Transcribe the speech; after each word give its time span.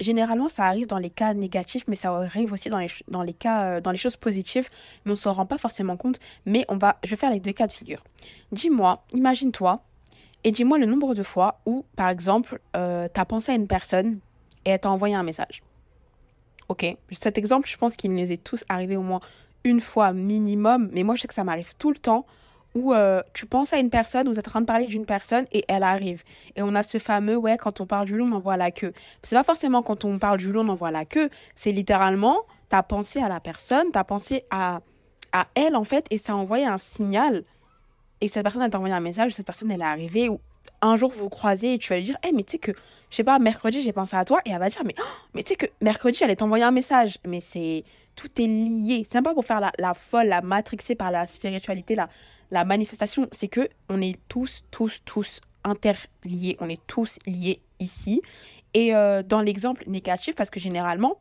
Généralement, 0.00 0.48
ça 0.48 0.64
arrive 0.64 0.86
dans 0.86 0.96
les 0.96 1.10
cas 1.10 1.34
négatifs, 1.34 1.84
mais 1.86 1.96
ça 1.96 2.16
arrive 2.16 2.52
aussi 2.54 2.70
dans 2.70 2.78
les, 2.78 2.86
dans 3.08 3.22
les 3.22 3.34
cas, 3.34 3.64
euh, 3.64 3.80
dans 3.82 3.90
les 3.90 3.98
choses 3.98 4.16
positives, 4.16 4.70
mais 5.04 5.12
on 5.12 5.16
s'en 5.16 5.34
rend 5.34 5.44
pas 5.44 5.58
forcément 5.58 5.98
compte. 5.98 6.18
Mais 6.46 6.64
on 6.68 6.78
va, 6.78 6.96
je 7.04 7.10
vais 7.10 7.16
faire 7.16 7.30
les 7.30 7.40
deux 7.40 7.52
cas 7.52 7.66
de 7.66 7.72
figure. 7.72 8.02
Dis-moi, 8.52 9.04
imagine-toi, 9.12 9.82
et 10.44 10.50
dis-moi 10.50 10.78
le 10.78 10.86
nombre 10.86 11.14
de 11.14 11.22
fois 11.22 11.60
où, 11.66 11.84
par 11.96 12.08
exemple, 12.08 12.58
euh, 12.74 13.08
tu 13.12 13.20
as 13.20 13.24
pensé 13.26 13.52
à 13.52 13.54
une 13.54 13.66
personne 13.66 14.20
et 14.64 14.70
elle 14.70 14.80
t'a 14.80 14.90
envoyé 14.90 15.14
un 15.14 15.22
message. 15.22 15.62
Ok, 16.70 16.86
cet 17.10 17.36
exemple, 17.36 17.68
je 17.68 17.76
pense 17.76 17.96
qu'il 17.96 18.14
nous 18.14 18.30
est 18.30 18.44
tous 18.44 18.64
arrivé 18.68 18.96
au 18.96 19.02
moins 19.02 19.18
une 19.64 19.80
fois 19.80 20.12
minimum, 20.12 20.88
mais 20.92 21.02
moi 21.02 21.16
je 21.16 21.22
sais 21.22 21.26
que 21.26 21.34
ça 21.34 21.42
m'arrive 21.42 21.74
tout 21.76 21.90
le 21.90 21.96
temps 21.96 22.26
où 22.76 22.94
euh, 22.94 23.22
tu 23.32 23.44
penses 23.44 23.72
à 23.72 23.78
une 23.78 23.90
personne, 23.90 24.28
vous 24.28 24.38
êtes 24.38 24.46
en 24.46 24.52
train 24.52 24.60
de 24.60 24.66
parler 24.66 24.86
d'une 24.86 25.04
personne 25.04 25.46
et 25.50 25.64
elle 25.66 25.82
arrive. 25.82 26.22
Et 26.54 26.62
on 26.62 26.76
a 26.76 26.84
ce 26.84 26.98
fameux, 26.98 27.34
ouais, 27.34 27.58
quand 27.58 27.80
on 27.80 27.86
parle 27.86 28.06
du 28.06 28.16
loup, 28.16 28.24
on 28.24 28.36
envoie 28.36 28.56
la 28.56 28.70
queue. 28.70 28.92
C'est 29.24 29.34
pas 29.34 29.42
forcément 29.42 29.82
quand 29.82 30.04
on 30.04 30.20
parle 30.20 30.38
du 30.38 30.52
loup, 30.52 30.60
on 30.60 30.68
envoie 30.68 30.92
la 30.92 31.04
queue. 31.04 31.28
C'est 31.56 31.72
littéralement, 31.72 32.38
tu 32.70 32.76
as 32.76 32.84
pensé 32.84 33.20
à 33.20 33.28
la 33.28 33.40
personne, 33.40 33.90
tu 33.92 33.98
as 33.98 34.04
pensé 34.04 34.44
à, 34.50 34.80
à 35.32 35.48
elle 35.56 35.74
en 35.74 35.82
fait, 35.82 36.06
et 36.10 36.18
ça 36.18 36.34
a 36.34 36.36
envoyé 36.36 36.66
un 36.66 36.78
signal. 36.78 37.42
Et 38.20 38.28
cette 38.28 38.44
personne 38.44 38.62
a 38.62 38.76
envoyé 38.76 38.94
un 38.94 39.00
message, 39.00 39.32
cette 39.32 39.44
personne 39.44 39.72
elle 39.72 39.80
est 39.80 39.84
arrivée, 39.84 40.28
ou 40.28 40.38
un 40.82 40.96
jour 40.96 41.10
vous 41.10 41.28
croisez 41.28 41.74
et 41.74 41.78
tu 41.78 41.88
vas 41.90 41.96
lui 41.96 42.04
dire, 42.04 42.16
hé, 42.22 42.32
mais 42.32 42.42
tu 42.42 42.52
sais 42.52 42.58
que, 42.58 42.72
je 43.10 43.16
sais 43.16 43.24
pas, 43.24 43.38
mercredi 43.38 43.82
j'ai 43.82 43.92
pensé 43.92 44.16
à 44.16 44.24
toi, 44.24 44.40
et 44.44 44.50
elle 44.50 44.58
va 44.58 44.68
dire, 44.68 44.82
mais, 44.84 44.94
oh, 44.98 45.04
mais 45.34 45.42
tu 45.42 45.50
sais 45.50 45.56
que 45.56 45.66
mercredi 45.80 46.18
j'allais 46.18 46.36
t'envoyer 46.36 46.64
un 46.64 46.70
message. 46.70 47.18
Mais 47.26 47.40
c'est, 47.40 47.84
tout 48.16 48.28
est 48.40 48.46
lié. 48.46 49.06
C'est 49.10 49.22
pas 49.22 49.34
pour 49.34 49.44
faire 49.44 49.60
la, 49.60 49.72
la 49.78 49.94
folle, 49.94 50.28
la 50.28 50.40
matrixer 50.40 50.94
par 50.94 51.10
la 51.10 51.26
spiritualité, 51.26 51.94
la, 51.94 52.08
la 52.50 52.64
manifestation, 52.64 53.28
c'est 53.32 53.48
que 53.48 53.68
on 53.88 54.00
est 54.00 54.18
tous, 54.28 54.62
tous, 54.70 55.00
tous 55.04 55.40
interliés. 55.64 56.56
On 56.60 56.68
est 56.68 56.84
tous 56.86 57.18
liés 57.26 57.60
ici. 57.78 58.22
Et 58.74 58.94
euh, 58.94 59.22
dans 59.22 59.40
l'exemple 59.40 59.84
négatif, 59.86 60.34
parce 60.34 60.50
que 60.50 60.60
généralement, 60.60 61.18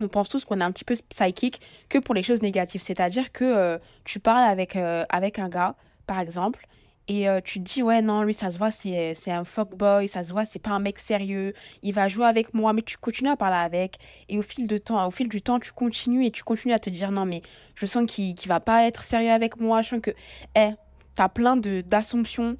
on 0.00 0.08
pense 0.08 0.28
tous 0.28 0.44
qu'on 0.44 0.60
est 0.60 0.64
un 0.64 0.72
petit 0.72 0.84
peu 0.84 0.94
psychique 1.08 1.60
que 1.88 1.98
pour 1.98 2.14
les 2.14 2.22
choses 2.22 2.42
négatives. 2.42 2.80
C'est-à-dire 2.80 3.32
que 3.32 3.44
euh, 3.44 3.78
tu 4.04 4.20
parles 4.20 4.48
avec, 4.48 4.76
euh, 4.76 5.04
avec 5.08 5.38
un 5.38 5.48
gars, 5.48 5.74
par 6.06 6.20
exemple, 6.20 6.66
et 7.08 7.26
euh, 7.26 7.40
tu 7.42 7.58
te 7.60 7.64
dis, 7.64 7.82
ouais, 7.82 8.02
non, 8.02 8.22
lui, 8.22 8.34
ça 8.34 8.50
se 8.50 8.58
voit, 8.58 8.70
c'est, 8.70 9.14
un 9.28 9.44
fuckboy, 9.44 10.08
ça 10.08 10.22
se 10.22 10.30
voit, 10.30 10.44
c'est 10.44 10.58
pas 10.58 10.72
un 10.72 10.78
mec 10.78 10.98
sérieux, 10.98 11.54
il 11.82 11.94
va 11.94 12.08
jouer 12.08 12.26
avec 12.26 12.52
moi, 12.52 12.74
mais 12.74 12.82
tu 12.82 12.98
continues 12.98 13.30
à 13.30 13.36
parler 13.36 13.56
avec. 13.56 13.96
Et 14.28 14.38
au 14.38 14.42
fil, 14.42 14.66
de 14.66 14.76
temps, 14.76 15.06
au 15.06 15.10
fil 15.10 15.28
du 15.28 15.40
temps, 15.40 15.58
tu 15.58 15.72
continues 15.72 16.26
et 16.26 16.30
tu 16.30 16.44
continues 16.44 16.74
à 16.74 16.78
te 16.78 16.90
dire, 16.90 17.10
non, 17.10 17.24
mais 17.24 17.40
je 17.74 17.86
sens 17.86 18.04
qu'il, 18.06 18.34
qu'il 18.34 18.48
va 18.50 18.60
pas 18.60 18.86
être 18.86 19.02
sérieux 19.02 19.30
avec 19.30 19.58
moi, 19.58 19.80
je 19.80 19.88
sens 19.88 20.00
que, 20.02 20.10
eh, 20.54 20.70
t'as 21.14 21.30
plein 21.30 21.56
de, 21.56 21.80
d'assumptions 21.80 22.58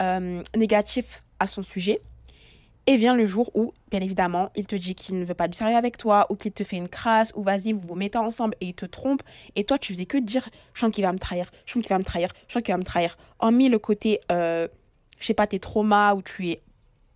euh, 0.00 0.42
négatives 0.56 1.20
à 1.38 1.46
son 1.46 1.62
sujet. 1.62 2.00
Et 2.86 2.96
vient 2.96 3.14
le 3.14 3.26
jour 3.26 3.50
où, 3.54 3.72
évidemment, 4.02 4.50
il 4.56 4.66
te 4.66 4.76
dit 4.76 4.94
qu'il 4.94 5.18
ne 5.18 5.24
veut 5.24 5.34
pas 5.34 5.48
du 5.48 5.56
sérieux 5.56 5.76
avec 5.76 5.98
toi, 5.98 6.26
ou 6.30 6.36
qu'il 6.36 6.52
te 6.52 6.64
fait 6.64 6.76
une 6.76 6.88
crasse, 6.88 7.32
ou 7.34 7.42
vas-y, 7.42 7.72
vous 7.72 7.80
vous 7.80 7.94
mettez 7.94 8.18
ensemble 8.18 8.54
et 8.60 8.66
il 8.66 8.74
te 8.74 8.86
trompe. 8.86 9.22
Et 9.56 9.64
toi, 9.64 9.78
tu 9.78 9.92
faisais 9.92 10.06
que 10.06 10.18
dire, 10.18 10.48
je 10.72 10.80
sens 10.80 10.92
qu'il 10.92 11.04
va 11.04 11.12
me 11.12 11.18
trahir, 11.18 11.50
je 11.66 11.72
sens 11.72 11.82
qu'il 11.82 11.90
va 11.90 11.98
me 11.98 12.04
trahir, 12.04 12.30
je 12.48 12.54
sens 12.54 12.62
qu'il 12.62 12.72
va 12.72 12.78
me 12.78 12.84
trahir. 12.84 13.16
mis 13.52 13.68
le 13.68 13.78
côté, 13.78 14.20
euh, 14.32 14.68
je 15.20 15.26
sais 15.26 15.34
pas, 15.34 15.46
tes 15.46 15.58
traumas, 15.58 16.14
ou 16.14 16.22
tu 16.22 16.48
es, 16.48 16.62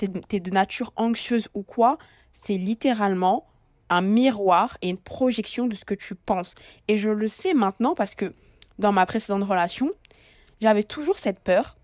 es 0.01 0.41
de 0.41 0.51
nature 0.51 0.93
anxieuse 0.97 1.49
ou 1.55 1.63
quoi, 1.63 1.99
c'est 2.43 2.57
littéralement 2.57 3.47
un 3.91 4.03
miroir 4.03 4.77
et 4.83 4.91
une 4.91 4.99
projection 4.99 5.67
de 5.67 5.75
ce 5.75 5.85
que 5.85 5.95
tu 5.95 6.15
penses. 6.15 6.55
Et 6.89 6.97
je 6.97 7.09
le 7.09 7.27
sais 7.27 7.55
maintenant 7.55 7.95
parce 7.95 8.15
que 8.15 8.35
dans 8.79 8.93
ma 8.93 9.07
précédente 9.07 9.45
relation, 9.45 9.91
j'avais 10.61 10.83
toujours 10.83 11.19
cette 11.19 11.41
peur 11.41 11.78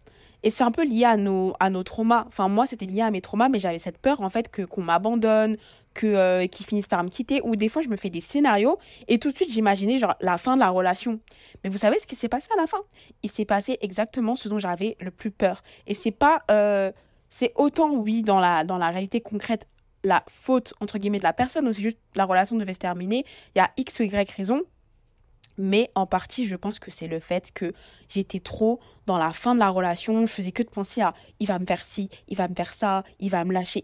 et 0.44 0.50
c'est 0.50 0.62
un 0.62 0.71
peu 0.71 0.84
lié 0.84 1.05
à 1.06 1.16
nos, 1.16 1.55
à 1.59 1.71
nos 1.71 1.82
traumas. 1.82 2.27
Enfin, 2.28 2.49
moi, 2.49 2.66
c'était 2.66 2.84
lié 2.84 3.00
à 3.00 3.10
mes 3.10 3.22
traumas, 3.22 3.49
mais 3.49 3.59
j'avais 3.59 3.78
cette 3.78 3.99
peur, 3.99 4.21
en 4.21 4.28
fait, 4.28 4.50
que 4.50 4.62
qu'on 4.62 4.82
m'abandonne, 4.82 5.56
que 5.94 6.06
euh, 6.06 6.47
qu'ils 6.47 6.66
finissent 6.66 6.87
par 6.87 7.03
me 7.03 7.09
quitter. 7.09 7.41
Ou 7.43 7.56
des 7.56 7.71
fois, 7.71 7.81
je 7.81 7.88
me 7.88 7.97
fais 7.97 8.10
des 8.10 8.21
scénarios 8.21 8.78
et 9.09 9.19
tout 9.19 9.33
de 9.33 9.37
suite, 9.37 9.50
j'imaginais, 9.50 9.99
genre, 9.99 10.15
la 10.21 10.37
fin 10.37 10.54
de 10.54 10.60
la 10.60 10.69
relation. 10.69 11.19
Mais 11.65 11.71
vous 11.71 11.78
savez 11.78 11.99
ce 11.99 12.06
qui 12.06 12.15
s'est 12.15 12.28
passé 12.28 12.49
à 12.56 12.60
la 12.60 12.66
fin? 12.66 12.83
Il 13.22 13.31
s'est 13.31 13.47
passé 13.47 13.78
exactement 13.81 14.37
ce 14.37 14.50
dont 14.50 14.59
j'avais 14.59 14.97
le 15.00 15.10
plus 15.10 15.31
peur. 15.31 15.62
Et 15.87 15.94
c'est 15.94 16.10
pas... 16.10 16.43
Euh, 16.50 16.93
c'est 17.31 17.53
autant, 17.56 17.91
oui, 17.91 18.22
dans 18.22 18.38
la, 18.38 18.65
dans 18.65 18.78
la 18.78 18.91
réalité 18.91 19.21
concrète, 19.21 19.66
la 20.04 20.22
faute, 20.28 20.75
entre 20.81 20.99
guillemets, 20.99 21.19
de 21.19 21.25
la 21.25 21.33
personne, 21.33 21.66
ou 21.66 21.72
c'est 21.72 21.83
juste 21.83 21.99
la 22.15 22.27
relation 22.27 22.56
devait 22.56 22.75
se 22.75 22.78
terminer. 22.78 23.25
Il 23.54 23.59
y 23.59 23.62
a 23.62 23.71
X 23.78 23.99
ou 23.99 24.03
Y 24.03 24.31
raison. 24.31 24.60
Mais 25.56 25.91
en 25.94 26.06
partie, 26.06 26.47
je 26.47 26.56
pense 26.56 26.78
que 26.78 26.91
c'est 26.91 27.06
le 27.06 27.20
fait 27.20 27.53
que 27.53 27.72
j'étais 28.09 28.41
trop 28.41 28.81
dans 29.06 29.19
la 29.19 29.32
fin 29.32 29.54
de 29.54 29.60
la 29.60 29.69
relation. 29.70 30.26
Je 30.26 30.32
faisais 30.32 30.53
que 30.53 30.62
de 30.62 30.69
penser 30.69 31.00
à 31.00 31.15
il 31.38 31.47
va 31.47 31.59
me 31.59 31.66
faire 31.66 31.84
ci, 31.84 32.10
il 32.28 32.37
va 32.37 32.48
me 32.48 32.54
faire 32.54 32.72
ça, 32.72 33.04
il 33.20 33.31
va 33.31 33.44
me 33.44 33.53
lâcher. 33.53 33.82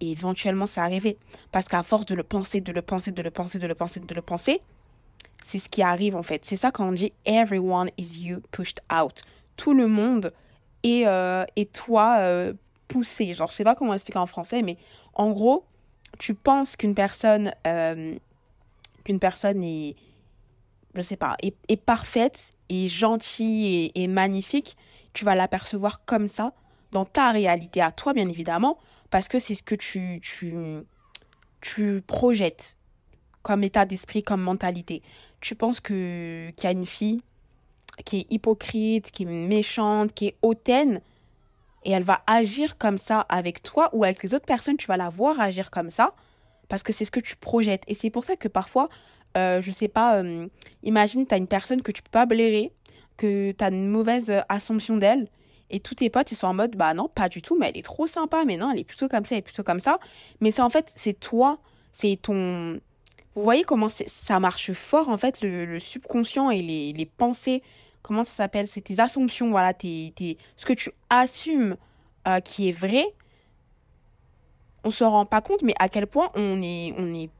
Et 0.00 0.10
éventuellement, 0.10 0.66
ça 0.66 0.82
arrivait. 0.82 1.16
Parce 1.52 1.68
qu'à 1.68 1.82
force 1.82 2.06
de 2.06 2.14
le 2.14 2.24
penser, 2.24 2.60
de 2.60 2.72
le 2.72 2.82
penser, 2.82 3.12
de 3.12 3.22
le 3.22 3.30
penser, 3.30 3.58
de 3.58 3.66
le 3.66 3.74
penser, 3.74 4.00
de 4.00 4.14
le 4.14 4.22
penser, 4.22 4.60
c'est 5.44 5.58
ce 5.58 5.68
qui 5.68 5.82
arrive 5.82 6.16
en 6.16 6.22
fait. 6.22 6.44
C'est 6.44 6.56
ça 6.56 6.70
quand 6.70 6.88
on 6.88 6.92
dit 6.92 7.12
everyone 7.24 7.90
is 7.98 8.18
you 8.18 8.40
pushed 8.50 8.80
out. 8.92 9.22
Tout 9.56 9.74
le 9.74 9.86
monde 9.86 10.32
est, 10.82 11.06
euh, 11.06 11.44
toi 11.72 12.16
euh, 12.18 12.52
poussé. 12.88 13.32
Genre, 13.34 13.50
je 13.50 13.56
sais 13.56 13.64
pas 13.64 13.74
comment 13.74 13.94
expliquer 13.94 14.18
en 14.18 14.26
français, 14.26 14.62
mais 14.62 14.76
en 15.14 15.30
gros, 15.30 15.64
tu 16.18 16.34
penses 16.34 16.76
qu'une 16.76 16.94
personne, 16.94 17.52
euh, 17.66 18.14
qu'une 19.04 19.18
personne 19.18 19.62
est 19.62 19.96
je 20.94 21.00
sais 21.00 21.16
pas, 21.16 21.36
est, 21.42 21.76
parfaite, 21.76 22.52
et 22.68 22.88
gentille 22.88 23.90
et, 23.94 24.08
magnifique, 24.08 24.76
tu 25.12 25.24
vas 25.24 25.34
l'apercevoir 25.34 26.04
comme 26.04 26.28
ça, 26.28 26.52
dans 26.90 27.04
ta 27.04 27.32
réalité 27.32 27.80
à 27.80 27.90
toi, 27.90 28.12
bien 28.12 28.28
évidemment, 28.28 28.78
parce 29.10 29.28
que 29.28 29.38
c'est 29.38 29.54
ce 29.54 29.62
que 29.62 29.74
tu, 29.74 30.20
tu, 30.22 30.54
tu 31.60 32.02
projettes 32.06 32.76
comme 33.42 33.64
état 33.64 33.84
d'esprit, 33.84 34.22
comme 34.22 34.40
mentalité. 34.40 35.02
Tu 35.40 35.54
penses 35.54 35.80
que 35.80 36.50
qu'il 36.56 36.64
y 36.64 36.66
a 36.66 36.72
une 36.72 36.86
fille 36.86 37.20
qui 38.04 38.20
est 38.20 38.32
hypocrite, 38.32 39.10
qui 39.10 39.24
est 39.24 39.26
méchante, 39.26 40.14
qui 40.14 40.28
est 40.28 40.36
hautaine, 40.42 41.00
et 41.84 41.90
elle 41.90 42.04
va 42.04 42.22
agir 42.26 42.78
comme 42.78 42.98
ça 42.98 43.20
avec 43.28 43.62
toi 43.62 43.90
ou 43.92 44.04
avec 44.04 44.22
les 44.22 44.34
autres 44.34 44.46
personnes, 44.46 44.76
tu 44.76 44.86
vas 44.86 44.96
la 44.96 45.08
voir 45.08 45.40
agir 45.40 45.70
comme 45.70 45.90
ça, 45.90 46.14
parce 46.68 46.82
que 46.82 46.92
c'est 46.92 47.04
ce 47.04 47.10
que 47.10 47.20
tu 47.20 47.36
projettes. 47.36 47.82
Et 47.88 47.94
c'est 47.94 48.10
pour 48.10 48.24
ça 48.24 48.36
que 48.36 48.48
parfois, 48.48 48.88
je 49.36 49.70
sais 49.70 49.88
pas, 49.88 50.16
euh, 50.16 50.46
imagine, 50.82 51.26
tu 51.26 51.34
as 51.34 51.38
une 51.38 51.46
personne 51.46 51.82
que 51.82 51.92
tu 51.92 52.02
peux 52.02 52.10
pas 52.10 52.26
blairer, 52.26 52.72
que 53.16 53.52
tu 53.52 53.64
as 53.64 53.68
une 53.68 53.88
mauvaise 53.88 54.30
euh, 54.30 54.40
assumption 54.48 54.96
d'elle, 54.96 55.28
et 55.70 55.80
tous 55.80 55.94
tes 55.94 56.10
potes, 56.10 56.30
ils 56.32 56.36
sont 56.36 56.48
en 56.48 56.54
mode, 56.54 56.76
bah 56.76 56.92
non, 56.92 57.08
pas 57.08 57.28
du 57.28 57.40
tout, 57.40 57.56
mais 57.58 57.70
elle 57.70 57.78
est 57.78 57.84
trop 57.84 58.06
sympa, 58.06 58.44
mais 58.46 58.56
non, 58.56 58.70
elle 58.72 58.80
est 58.80 58.84
plutôt 58.84 59.08
comme 59.08 59.24
ça, 59.24 59.34
elle 59.34 59.38
est 59.38 59.42
plutôt 59.42 59.62
comme 59.62 59.80
ça. 59.80 59.98
Mais 60.40 60.50
c'est 60.50 60.60
en 60.60 60.68
fait, 60.68 60.92
c'est 60.94 61.18
toi, 61.18 61.58
c'est 61.92 62.18
ton... 62.20 62.78
Vous 63.34 63.42
voyez 63.42 63.64
comment 63.64 63.88
ça 63.88 64.38
marche 64.38 64.74
fort, 64.74 65.08
en 65.08 65.16
fait, 65.16 65.40
le, 65.40 65.78
subconscient 65.78 66.50
et 66.50 66.60
les, 66.60 66.92
les, 66.92 67.06
pensées, 67.06 67.62
comment 68.02 68.24
ça 68.24 68.32
s'appelle 68.32 68.68
C'est 68.68 68.82
tes 68.82 69.00
assumptions, 69.00 69.50
voilà, 69.50 69.72
tes, 69.72 70.12
tes, 70.14 70.36
ce 70.56 70.66
que 70.66 70.74
tu 70.74 70.90
assumes 71.08 71.76
qui 72.44 72.68
est 72.68 72.72
vrai, 72.72 73.06
on 74.84 74.90
se 74.90 75.04
rend 75.04 75.26
pas 75.26 75.40
compte, 75.40 75.62
mais 75.62 75.74
à 75.78 75.88
quel 75.88 76.06
point 76.06 76.30
on 76.34 76.60
est, 76.62 76.94
on 76.98 77.14
est 77.14 77.30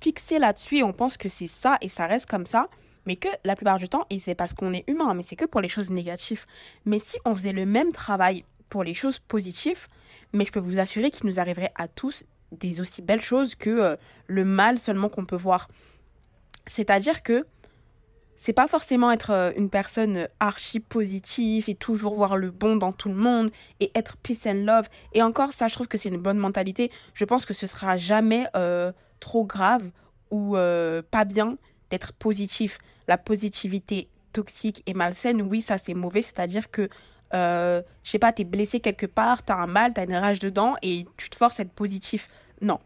fixé 0.00 0.38
là-dessus 0.38 0.78
et 0.78 0.82
on 0.82 0.92
pense 0.92 1.16
que 1.16 1.28
c'est 1.28 1.46
ça 1.46 1.78
et 1.80 1.88
ça 1.88 2.06
reste 2.06 2.26
comme 2.26 2.46
ça, 2.46 2.68
mais 3.06 3.16
que 3.16 3.28
la 3.44 3.56
plupart 3.56 3.78
du 3.78 3.88
temps, 3.88 4.06
et 4.10 4.20
c'est 4.20 4.34
parce 4.34 4.54
qu'on 4.54 4.72
est 4.72 4.84
humain, 4.88 5.14
mais 5.14 5.22
c'est 5.26 5.36
que 5.36 5.44
pour 5.44 5.60
les 5.60 5.68
choses 5.68 5.90
négatives. 5.90 6.46
Mais 6.84 6.98
si 6.98 7.16
on 7.24 7.34
faisait 7.34 7.52
le 7.52 7.66
même 7.66 7.92
travail 7.92 8.44
pour 8.68 8.84
les 8.84 8.94
choses 8.94 9.18
positives, 9.18 9.88
mais 10.32 10.44
je 10.44 10.52
peux 10.52 10.60
vous 10.60 10.78
assurer 10.78 11.10
qu'il 11.10 11.26
nous 11.26 11.40
arriverait 11.40 11.72
à 11.74 11.88
tous 11.88 12.24
des 12.52 12.80
aussi 12.80 13.02
belles 13.02 13.22
choses 13.22 13.54
que 13.54 13.70
euh, 13.70 13.96
le 14.26 14.44
mal 14.44 14.78
seulement 14.78 15.08
qu'on 15.08 15.24
peut 15.24 15.36
voir. 15.36 15.68
C'est-à-dire 16.66 17.22
que 17.22 17.46
c'est 18.36 18.52
pas 18.52 18.68
forcément 18.68 19.12
être 19.12 19.30
euh, 19.30 19.52
une 19.56 19.68
personne 19.68 20.26
archi 20.40 20.80
positive 20.80 21.68
et 21.68 21.74
toujours 21.74 22.14
voir 22.14 22.36
le 22.36 22.50
bon 22.50 22.76
dans 22.76 22.92
tout 22.92 23.08
le 23.08 23.14
monde 23.14 23.50
et 23.80 23.90
être 23.94 24.16
peace 24.16 24.46
and 24.46 24.64
love. 24.64 24.88
Et 25.12 25.22
encore, 25.22 25.52
ça, 25.52 25.68
je 25.68 25.74
trouve 25.74 25.88
que 25.88 25.98
c'est 25.98 26.08
une 26.08 26.16
bonne 26.16 26.38
mentalité. 26.38 26.90
Je 27.12 27.24
pense 27.24 27.44
que 27.44 27.54
ce 27.54 27.66
sera 27.66 27.96
jamais 27.98 28.46
euh, 28.56 28.92
trop 29.20 29.44
grave 29.44 29.90
ou 30.30 30.56
euh, 30.56 31.02
pas 31.10 31.24
bien 31.24 31.56
d'être 31.90 32.12
positif. 32.12 32.78
La 33.08 33.18
positivité 33.18 34.08
toxique 34.32 34.82
et 34.86 34.94
malsaine, 34.94 35.42
oui, 35.42 35.60
ça 35.60 35.78
c'est 35.78 35.94
mauvais, 35.94 36.22
c'est-à-dire 36.22 36.70
que, 36.70 36.88
euh, 37.34 37.82
je 38.04 38.10
sais 38.10 38.18
pas, 38.18 38.32
t'es 38.32 38.44
blessé 38.44 38.80
quelque 38.80 39.06
part, 39.06 39.42
t'as 39.42 39.56
un 39.56 39.66
mal, 39.66 39.92
t'as 39.92 40.04
une 40.04 40.14
rage 40.14 40.38
dedans 40.38 40.74
et 40.82 41.06
tu 41.16 41.30
te 41.30 41.36
forces 41.36 41.60
à 41.60 41.64
être 41.64 41.72
positif. 41.72 42.28
Non. 42.60 42.78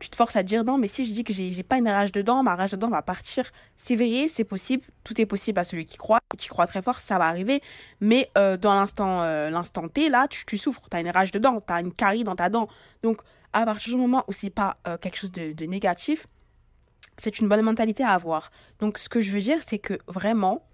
Tu 0.00 0.10
te 0.10 0.16
forces 0.16 0.34
à 0.34 0.42
dire 0.42 0.64
non, 0.64 0.78
mais 0.78 0.88
si 0.88 1.06
je 1.06 1.12
dis 1.12 1.24
que 1.24 1.32
j'ai 1.32 1.62
pas 1.62 1.76
une 1.76 1.88
rage 1.88 2.10
dedans, 2.10 2.42
ma 2.42 2.56
rage 2.56 2.72
dedans 2.72 2.88
va 2.88 3.02
partir. 3.02 3.48
C'est 3.76 3.96
vrai, 3.96 4.26
c'est 4.28 4.44
possible, 4.44 4.82
tout 5.04 5.20
est 5.20 5.26
possible 5.26 5.58
à 5.60 5.64
celui 5.64 5.84
qui 5.84 5.98
croit. 5.98 6.18
Si 6.32 6.38
tu 6.38 6.48
crois 6.48 6.66
très 6.66 6.80
fort, 6.80 7.00
ça 7.00 7.18
va 7.18 7.26
arriver. 7.26 7.60
Mais 8.00 8.30
euh, 8.38 8.56
dans 8.56 8.74
l'instant 8.74 9.22
l'instant 9.50 9.88
T, 9.88 10.08
là, 10.08 10.26
tu, 10.26 10.44
tu 10.46 10.58
souffres, 10.58 10.82
t'as 10.90 11.00
une 11.00 11.10
rage 11.10 11.30
dedans, 11.30 11.60
t'as 11.60 11.80
une 11.80 11.92
carie 11.92 12.24
dans 12.24 12.34
ta 12.34 12.48
dent. 12.48 12.68
Donc, 13.02 13.20
à 13.52 13.64
partir 13.64 13.94
du 13.94 14.00
moment 14.00 14.24
où 14.28 14.32
c'est 14.32 14.50
pas 14.50 14.78
euh, 14.86 14.96
quelque 14.96 15.16
chose 15.16 15.32
de, 15.32 15.64
négatif, 15.64 16.26
c'est 17.16 17.38
une 17.38 17.48
bonne 17.48 17.62
mentalité 17.62 18.02
à 18.02 18.10
avoir. 18.10 18.50
Donc, 18.78 18.98
ce 18.98 19.08
que 19.08 19.20
je 19.20 19.30
veux 19.32 19.40
dire, 19.40 19.58
c'est 19.66 19.78
que 19.78 19.98
vraiment, 20.06 20.66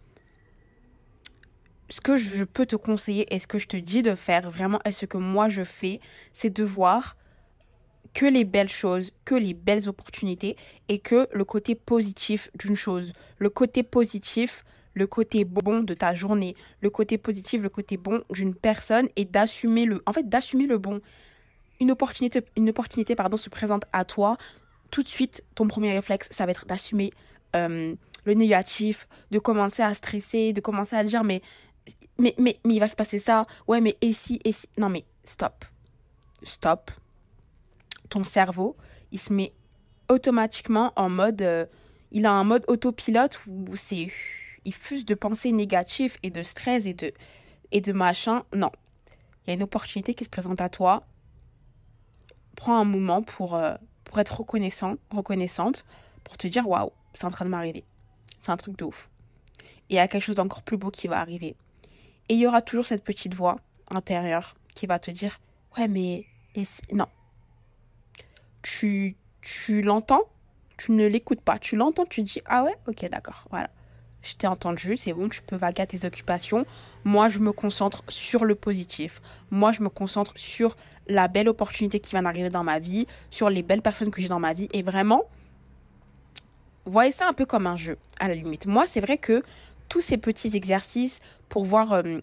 ce 1.89 2.01
que 2.01 2.17
je 2.17 2.45
peux 2.45 2.67
te 2.67 2.77
conseiller 2.77 3.33
et 3.35 3.39
ce 3.39 3.47
que 3.47 3.59
je 3.59 3.67
te 3.67 3.77
dis 3.77 4.03
de 4.03 4.15
faire 4.15 4.51
vraiment 4.51 4.81
et 4.85 4.93
ce 4.93 5.07
que 5.07 5.19
moi 5.19 5.49
je 5.49 5.65
fais, 5.65 6.01
c'est 6.33 6.51
de 6.51 6.65
voir 6.65 7.17
que 8.07 8.27
les 8.27 8.45
belles 8.45 8.69
choses, 8.69 9.11
que 9.25 9.35
les 9.35 9.55
belles 9.55 9.89
opportunités 9.89 10.57
et 10.89 10.99
que 10.99 11.29
le 11.33 11.45
côté 11.45 11.75
positif 11.75 12.51
d'une 12.59 12.77
chose. 12.77 13.13
Le 13.39 13.51
côté 13.51 13.83
positif, 13.83 14.65
le 14.95 15.07
côté 15.07 15.45
bon 15.45 15.81
de 15.81 15.95
ta 15.95 16.15
journée, 16.15 16.57
le 16.81 16.91
côté 16.91 17.19
positif, 17.19 17.63
le 17.63 17.69
côté 17.69 17.97
bon 17.97 18.23
d'une 18.31 18.55
personne 18.55 19.09
et 19.17 19.25
d'assumer 19.25 19.85
le 19.85 20.03
en 20.07 20.13
fait 20.13 20.29
d'assumer 20.29 20.67
le 20.67 20.79
bon. 20.79 21.01
Une 21.81 21.91
opportunité 21.91 22.43
une 22.57 22.71
opportunité 22.71 23.15
pardon 23.15 23.37
se 23.37 23.51
présente 23.51 23.85
à 23.93 24.05
toi, 24.05 24.37
tout 24.91 25.03
de 25.03 25.09
suite 25.09 25.45
ton 25.55 25.69
premier 25.69 25.93
réflexe 25.93 26.29
ça 26.31 26.47
va 26.47 26.53
être 26.53 26.67
d'assumer 26.67 27.11
euh, 27.55 27.95
le 28.25 28.35
négatif, 28.35 29.07
de 29.31 29.39
commencer 29.39 29.83
à 29.83 29.95
stresser, 29.95 30.53
de 30.53 30.61
commencer 30.61 30.97
à 30.97 31.05
dire 31.05 31.25
mais 31.25 31.43
mais, 32.19 32.35
mais, 32.39 32.59
mais 32.65 32.75
il 32.75 32.81
va 32.81 32.89
se 32.89 32.97
passer 32.97 33.19
ça. 33.19 33.47
Ouais, 33.69 33.81
mais 33.81 33.97
et 34.01 34.13
si, 34.13 34.41
et 34.45 34.53
si. 34.53 34.69
Non, 34.79 34.89
mais 34.89 35.05
stop. 35.25 35.65
Stop. 36.43 36.91
Ton 38.09 38.25
cerveau, 38.25 38.77
il 39.13 39.19
se 39.19 39.33
met 39.33 39.53
automatiquement 40.09 40.93
en 40.97 41.09
mode. 41.09 41.43
Euh, 41.43 41.67
il 42.13 42.27
a 42.27 42.33
un 42.33 42.45
mode 42.45 42.65
autopilote 42.69 43.41
où 43.47 43.77
c'est. 43.77 44.11
Il 44.65 44.75
fuse 44.75 45.05
de 45.05 45.15
pensées 45.15 45.53
négatives 45.53 46.17
et 46.23 46.31
de 46.31 46.43
stress 46.43 46.87
et 46.87 46.95
de, 46.95 47.13
et 47.73 47.81
de 47.81 47.93
machin. 47.93 48.43
Non. 48.55 48.71
Il 49.45 49.51
y 49.51 49.53
a 49.53 49.55
une 49.55 49.63
opportunité 49.63 50.15
qui 50.15 50.25
se 50.25 50.29
présente 50.29 50.61
à 50.61 50.69
toi. 50.69 51.05
Prends 52.57 52.79
un 52.79 52.85
moment 52.85 53.23
pour, 53.23 53.55
euh, 53.55 53.75
pour 54.05 54.19
être 54.19 54.41
reconnaissant, 54.41 54.97
reconnaissante, 55.11 55.85
pour 56.25 56.37
te 56.37 56.49
dire 56.49 56.69
waouh, 56.69 56.91
c'est 57.15 57.25
en 57.25 57.31
train 57.31 57.45
de 57.45 57.51
m'arriver. 57.51 57.85
C'est 58.41 58.51
un 58.51 58.57
truc 58.57 58.77
de 58.77 58.85
ouf. 58.85 59.09
Et 59.89 59.95
il 59.95 59.97
y 59.97 59.99
a 60.01 60.09
quelque 60.09 60.23
chose 60.23 60.37
d'encore 60.37 60.63
plus 60.63 60.77
beau 60.77 60.91
qui 60.91 61.07
va 61.07 61.21
arriver. 61.21 61.55
Et 62.29 62.35
il 62.35 62.41
y 62.41 62.47
aura 62.47 62.63
toujours 62.63 62.87
cette 62.87 63.05
petite 63.05 63.35
voix 63.35 63.57
intérieure 63.91 64.57
qui 64.75 64.87
va 64.87 64.99
te 64.99 65.11
dire 65.11 65.39
Ouais, 65.77 65.87
mais. 65.89 66.27
non. 66.93 67.07
Tu, 68.69 69.17
tu 69.43 69.81
l'entends, 69.81 70.23
tu 70.77 70.91
ne 70.91 71.07
l'écoutes 71.07 71.41
pas. 71.41 71.59
Tu 71.59 71.77
l'entends, 71.77 72.05
tu 72.05 72.23
dis 72.23 72.41
Ah 72.47 72.65
ouais, 72.65 72.75
ok, 72.89 73.09
d'accord, 73.09 73.45
voilà. 73.51 73.71
Je 74.23 74.35
t'ai 74.35 74.49
entendu, 74.49 74.97
c'est 74.97 75.13
bon, 75.13 75.29
tu 75.29 75.41
peux 75.41 75.55
vaguer 75.55 75.83
à 75.83 75.87
tes 75.87 76.05
occupations. 76.05 76.67
Moi, 77.05 77.29
je 77.29 77.39
me 77.39 77.53
concentre 77.53 78.03
sur 78.09 78.45
le 78.45 78.57
positif. 78.57 79.23
Moi, 79.53 79.71
je 79.71 79.83
me 79.83 79.89
concentre 79.89 80.33
sur 80.35 80.77
la 81.07 81.29
belle 81.29 81.49
opportunité 81.49 82.01
qui 82.01 82.11
vient 82.11 82.23
d'arriver 82.23 82.49
dans 82.49 82.65
ma 82.65 82.81
vie, 82.81 83.07
sur 83.31 83.51
les 83.51 83.63
belles 83.63 83.83
personnes 83.83 84.11
que 84.11 84.21
j'ai 84.21 84.27
dans 84.27 84.41
ma 84.41 84.53
vie. 84.53 84.69
Et 84.73 84.83
vraiment, 84.83 85.27
voyez 86.87 87.13
ça 87.13 87.29
un 87.29 87.33
peu 87.33 87.47
comme 87.47 87.69
un 87.69 87.77
jeu, 87.77 87.99
à 88.19 88.27
la 88.27 88.35
limite. 88.35 88.67
Moi, 88.67 88.85
c'est 88.89 89.01
vrai 89.01 89.17
que 89.17 89.45
tous 89.89 90.01
ces 90.01 90.17
petits 90.17 90.57
exercices 90.57 91.21
pour 91.49 91.65
voir 91.65 91.93
euh, 91.93 92.19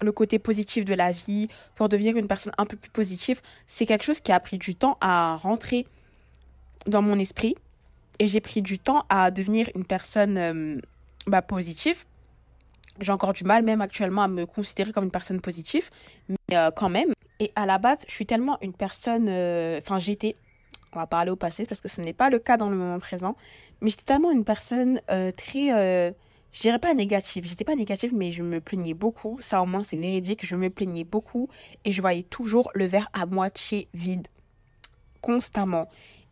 le 0.00 0.12
côté 0.12 0.38
positif 0.38 0.84
de 0.84 0.94
la 0.94 1.12
vie, 1.12 1.48
pour 1.74 1.88
devenir 1.88 2.16
une 2.16 2.26
personne 2.26 2.52
un 2.58 2.66
peu 2.66 2.76
plus 2.76 2.90
positive, 2.90 3.40
c'est 3.66 3.86
quelque 3.86 4.04
chose 4.04 4.20
qui 4.20 4.32
a 4.32 4.40
pris 4.40 4.58
du 4.58 4.74
temps 4.74 4.98
à 5.00 5.36
rentrer 5.36 5.86
dans 6.86 7.02
mon 7.02 7.18
esprit. 7.18 7.54
Et 8.18 8.28
j'ai 8.28 8.40
pris 8.40 8.62
du 8.62 8.78
temps 8.78 9.04
à 9.08 9.30
devenir 9.30 9.68
une 9.74 9.84
personne 9.84 10.38
euh, 10.38 10.80
bah, 11.26 11.42
positive. 11.42 12.04
J'ai 13.00 13.10
encore 13.10 13.32
du 13.32 13.42
mal 13.42 13.64
même 13.64 13.80
actuellement 13.80 14.22
à 14.22 14.28
me 14.28 14.46
considérer 14.46 14.92
comme 14.92 15.04
une 15.04 15.10
personne 15.10 15.40
positive, 15.40 15.90
mais 16.28 16.56
euh, 16.56 16.70
quand 16.70 16.88
même. 16.88 17.12
Et 17.40 17.50
à 17.56 17.66
la 17.66 17.78
base, 17.78 17.98
je 18.06 18.12
suis 18.12 18.26
tellement 18.26 18.58
une 18.62 18.72
personne... 18.72 19.28
Enfin, 19.78 19.98
j'étais... 19.98 20.36
On 20.92 21.00
va 21.00 21.08
parler 21.08 21.32
au 21.32 21.36
passé 21.36 21.66
parce 21.66 21.80
que 21.80 21.88
ce 21.88 22.00
n'est 22.00 22.12
pas 22.12 22.30
le 22.30 22.38
cas 22.38 22.56
dans 22.56 22.70
le 22.70 22.76
moment 22.76 23.00
présent. 23.00 23.34
Mais 23.80 23.90
j'étais 23.90 24.04
tellement 24.04 24.30
une 24.30 24.44
personne 24.44 25.00
très 25.36 26.14
je 26.54 26.60
dirais 26.60 26.78
pas 26.78 26.94
négative, 26.94 27.44
j'étais 27.48 27.64
pas 27.64 27.74
négative, 27.74 28.14
mais 28.14 28.30
je 28.30 28.44
me 28.44 28.60
plaignais 28.60 28.94
beaucoup. 28.94 29.38
Ça, 29.40 29.60
au 29.60 29.66
moins, 29.66 29.82
c'est 29.82 29.96
véridique. 29.96 30.46
Je 30.46 30.54
me 30.54 30.70
plaignais 30.70 31.02
beaucoup 31.02 31.48
et 31.84 31.90
je 31.90 32.00
voyais 32.00 32.22
toujours 32.22 32.70
le 32.74 32.86
verre 32.86 33.10
à 33.12 33.26
moitié 33.26 33.88
vide. 33.92 34.28
Constamment. 35.20 35.88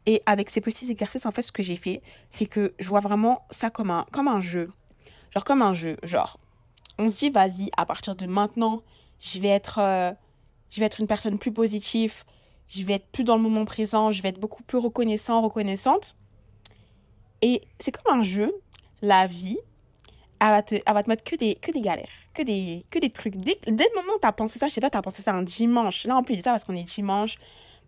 Et 0.06 0.22
avec 0.24 0.48
ces 0.48 0.60
petits 0.60 0.88
exercices, 0.88 1.26
en 1.26 1.32
fait, 1.32 1.42
ce 1.42 1.50
que 1.50 1.64
j'ai 1.64 1.74
fait, 1.74 2.02
c'est 2.30 2.46
que 2.46 2.72
je 2.78 2.88
vois 2.88 3.00
vraiment 3.00 3.42
ça 3.50 3.68
comme 3.68 3.90
un, 3.90 4.06
comme 4.12 4.28
un 4.28 4.40
jeu. 4.40 4.70
Genre, 5.34 5.42
comme 5.44 5.60
un 5.60 5.72
jeu. 5.72 5.96
Genre, 6.04 6.38
on 6.98 7.08
se 7.08 7.18
dit, 7.18 7.30
vas-y, 7.30 7.70
à 7.76 7.84
partir 7.84 8.14
de 8.14 8.26
maintenant, 8.26 8.82
je 9.18 9.40
vais 9.40 9.48
être, 9.48 9.80
euh, 9.80 10.12
je 10.70 10.78
vais 10.78 10.86
être 10.86 11.00
une 11.00 11.08
personne 11.08 11.36
plus 11.36 11.52
positive. 11.52 12.22
Je 12.68 12.84
vais 12.84 12.92
être 12.92 13.08
plus 13.08 13.24
dans 13.24 13.34
le 13.34 13.42
moment 13.42 13.64
présent. 13.64 14.12
Je 14.12 14.22
vais 14.22 14.28
être 14.28 14.40
beaucoup 14.40 14.62
plus 14.62 14.78
reconnaissant, 14.78 15.42
reconnaissante. 15.42 16.14
Et 17.40 17.62
c'est 17.80 17.90
comme 17.90 18.20
un 18.20 18.22
jeu. 18.22 18.54
La 19.00 19.26
vie, 19.26 19.58
elle 20.42 20.48
va 20.48 20.62
te, 20.62 20.74
elle 20.74 21.02
te 21.04 21.08
mettre 21.08 21.22
que 21.22 21.36
des, 21.36 21.54
que 21.54 21.70
des 21.70 21.80
galères, 21.80 22.08
que 22.34 22.42
des, 22.42 22.84
que 22.90 22.98
des 22.98 23.10
trucs. 23.10 23.36
Dès, 23.36 23.56
dès 23.66 23.84
le 23.84 24.00
moment 24.00 24.14
où 24.16 24.20
tu 24.20 24.26
as 24.26 24.32
pensé 24.32 24.58
ça, 24.58 24.66
je 24.66 24.74
sais 24.74 24.80
pas, 24.80 24.90
tu 24.90 24.98
as 24.98 25.02
pensé 25.02 25.22
ça 25.22 25.32
un 25.32 25.42
dimanche. 25.42 26.04
Là, 26.04 26.16
en 26.16 26.24
plus, 26.24 26.34
je 26.34 26.40
dis 26.40 26.44
ça 26.44 26.50
parce 26.50 26.64
qu'on 26.64 26.74
est 26.74 26.82
dimanche. 26.82 27.36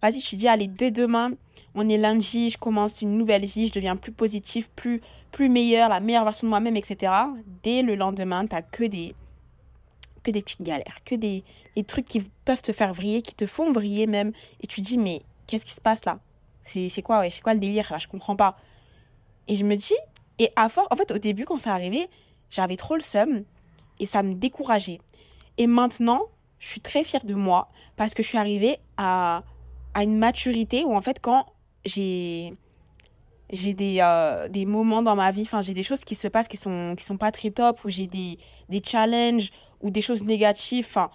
Vas-y, 0.00 0.20
je 0.20 0.30
te 0.30 0.36
dis, 0.36 0.46
allez, 0.46 0.68
dès 0.68 0.92
demain, 0.92 1.32
on 1.74 1.88
est 1.88 1.98
lundi, 1.98 2.50
je 2.50 2.58
commence 2.58 3.02
une 3.02 3.18
nouvelle 3.18 3.44
vie, 3.44 3.66
je 3.66 3.72
deviens 3.72 3.96
plus 3.96 4.12
positive, 4.12 4.70
plus, 4.76 5.00
plus 5.32 5.48
meilleure, 5.48 5.88
la 5.88 5.98
meilleure 5.98 6.22
version 6.22 6.46
de 6.46 6.50
moi-même, 6.50 6.76
etc. 6.76 7.12
Dès 7.64 7.82
le 7.82 7.96
lendemain, 7.96 8.46
tu 8.46 8.56
que 8.70 8.84
des, 8.84 9.16
que 10.22 10.30
des 10.30 10.42
petites 10.42 10.62
galères, 10.62 10.98
que 11.04 11.16
des, 11.16 11.42
des 11.74 11.82
trucs 11.82 12.06
qui 12.06 12.20
peuvent 12.44 12.62
te 12.62 12.70
faire 12.70 12.94
vriller, 12.94 13.22
qui 13.22 13.34
te 13.34 13.46
font 13.46 13.72
vriller 13.72 14.06
même. 14.06 14.30
Et 14.62 14.68
tu 14.68 14.80
dis, 14.80 14.98
mais 14.98 15.22
qu'est-ce 15.48 15.64
qui 15.64 15.72
se 15.72 15.80
passe 15.80 16.04
là? 16.04 16.20
C'est 16.66 17.02
quoi, 17.02 17.18
ouais, 17.18 17.30
c'est 17.30 17.42
quoi 17.42 17.54
le 17.54 17.60
délire? 17.60 17.88
Là 17.90 17.98
Je 17.98 18.06
comprends 18.06 18.36
pas. 18.36 18.56
Et 19.48 19.56
je 19.56 19.64
me 19.64 19.74
dis, 19.74 19.94
et 20.38 20.50
à 20.54 20.68
force, 20.68 20.88
en 20.90 20.96
fait, 20.96 21.10
au 21.10 21.18
début, 21.18 21.44
quand 21.44 21.58
ça 21.58 21.72
arrivait, 21.72 22.08
j'avais 22.50 22.76
trop 22.76 22.96
le 22.96 23.02
seum 23.02 23.44
et 24.00 24.06
ça 24.06 24.22
me 24.22 24.34
décourageait. 24.34 25.00
Et 25.58 25.66
maintenant, 25.66 26.22
je 26.58 26.68
suis 26.68 26.80
très 26.80 27.04
fière 27.04 27.24
de 27.24 27.34
moi 27.34 27.68
parce 27.96 28.14
que 28.14 28.22
je 28.22 28.28
suis 28.28 28.38
arrivée 28.38 28.78
à, 28.96 29.42
à 29.94 30.02
une 30.02 30.18
maturité 30.18 30.84
où 30.84 30.94
en 30.96 31.00
fait 31.00 31.20
quand 31.20 31.46
j'ai 31.84 32.54
j'ai 33.50 33.74
des, 33.74 33.98
euh, 34.00 34.48
des 34.48 34.64
moments 34.64 35.02
dans 35.02 35.14
ma 35.14 35.30
vie, 35.30 35.42
enfin 35.42 35.60
j'ai 35.60 35.74
des 35.74 35.82
choses 35.82 36.04
qui 36.04 36.14
se 36.14 36.26
passent 36.28 36.48
qui 36.48 36.56
sont 36.56 36.94
qui 36.96 37.04
sont 37.04 37.18
pas 37.18 37.30
très 37.30 37.50
top 37.50 37.84
ou 37.84 37.90
j'ai 37.90 38.06
des 38.06 38.38
des 38.68 38.82
challenges 38.84 39.52
ou 39.82 39.90
des 39.90 40.00
choses 40.00 40.24
négatives, 40.24 40.86
enfin 40.88 41.10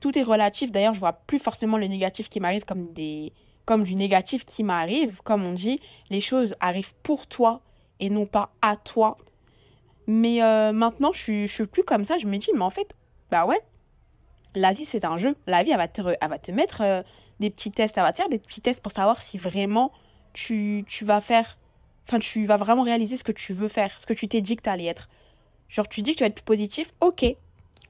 tout 0.00 0.16
est 0.18 0.22
relatif. 0.22 0.70
D'ailleurs, 0.70 0.94
je 0.94 1.00
vois 1.00 1.12
plus 1.12 1.38
forcément 1.38 1.78
le 1.78 1.86
négatif 1.86 2.28
qui 2.28 2.40
m'arrive 2.40 2.64
comme 2.64 2.92
des 2.92 3.32
comme 3.64 3.84
du 3.84 3.94
négatif 3.94 4.44
qui 4.46 4.64
m'arrive, 4.64 5.20
comme 5.24 5.44
on 5.44 5.52
dit, 5.52 5.78
les 6.08 6.22
choses 6.22 6.54
arrivent 6.58 6.94
pour 7.02 7.26
toi 7.26 7.60
et 8.00 8.08
non 8.08 8.24
pas 8.24 8.50
à 8.62 8.76
toi. 8.76 9.18
Mais 10.08 10.42
euh, 10.42 10.72
maintenant, 10.72 11.12
je 11.12 11.20
suis, 11.20 11.48
suis 11.48 11.66
plus 11.66 11.84
comme 11.84 12.04
ça. 12.04 12.16
Je 12.16 12.26
me 12.26 12.38
dis, 12.38 12.50
mais 12.54 12.62
en 12.62 12.70
fait, 12.70 12.96
bah 13.30 13.44
ouais, 13.44 13.60
la 14.54 14.72
vie, 14.72 14.86
c'est 14.86 15.04
un 15.04 15.18
jeu. 15.18 15.36
La 15.46 15.62
vie, 15.62 15.70
elle 15.70 15.76
va 15.76 15.86
te, 15.86 16.00
elle 16.00 16.28
va 16.30 16.38
te 16.38 16.50
mettre 16.50 16.80
euh, 16.80 17.02
des 17.40 17.50
petits 17.50 17.70
tests. 17.70 17.98
Elle 17.98 18.04
va 18.04 18.12
te 18.12 18.16
faire 18.16 18.30
des 18.30 18.38
petits 18.38 18.62
tests 18.62 18.80
pour 18.80 18.90
savoir 18.90 19.20
si 19.20 19.36
vraiment 19.36 19.92
tu, 20.32 20.82
tu 20.88 21.04
vas 21.04 21.20
faire. 21.20 21.58
Enfin, 22.08 22.18
tu 22.18 22.46
vas 22.46 22.56
vraiment 22.56 22.84
réaliser 22.84 23.18
ce 23.18 23.24
que 23.24 23.32
tu 23.32 23.52
veux 23.52 23.68
faire, 23.68 24.00
ce 24.00 24.06
que 24.06 24.14
tu 24.14 24.28
t'es 24.28 24.40
dit 24.40 24.56
que 24.56 24.62
tu 24.62 24.70
allais 24.70 24.86
être. 24.86 25.10
Genre, 25.68 25.86
tu 25.86 26.00
dis 26.00 26.12
que 26.12 26.16
tu 26.16 26.24
vas 26.24 26.28
être 26.28 26.34
plus 26.36 26.42
positif, 26.42 26.94
ok. 27.02 27.26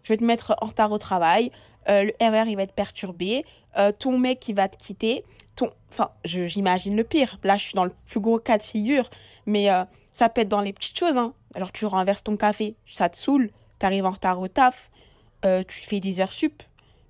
Je 0.03 0.13
vais 0.13 0.17
te 0.17 0.25
mettre 0.25 0.57
en 0.61 0.67
retard 0.67 0.91
au 0.91 0.99
travail. 0.99 1.53
Euh, 1.89 2.03
le 2.03 2.13
RR, 2.21 2.49
il 2.49 2.57
va 2.57 2.65
être 2.65 2.75
perturbé. 2.75 3.45
ton 4.01 4.19
mec, 4.19 4.49
il 4.49 4.57
va 4.57 4.69
te 4.69 4.77
quitter. 4.77 5.25
Ton... 5.55 5.71
Enfin, 5.93 6.11
j'imagine 6.25 6.97
le 6.97 7.05
pire. 7.05 7.39
Là, 7.45 7.57
je 7.57 7.63
suis 7.63 7.75
dans 7.75 7.85
le 7.85 7.93
plus 8.07 8.19
gros 8.19 8.41
cas 8.41 8.59
de 8.59 8.65
figure. 8.65 9.09
Mais 9.47 9.69
ça 10.19 10.29
peut 10.29 10.41
être 10.41 10.49
dans 10.49 10.61
les 10.61 10.73
petites 10.73 10.99
choses. 10.99 11.17
Hein. 11.17 11.33
Alors 11.55 11.71
tu 11.71 11.87
renverses 11.87 12.25
ton 12.25 12.37
café, 12.37 12.75
ça 12.89 13.09
te 13.09 13.17
saoule, 13.17 13.53
tu 13.79 13.87
arrives 13.87 14.05
en 14.05 14.11
retard 14.11 14.41
au 14.41 14.49
taf, 14.49 14.91
euh, 15.45 15.63
tu 15.63 15.79
fais 15.79 16.01
des 16.01 16.19
heures 16.19 16.33
sup, 16.33 16.61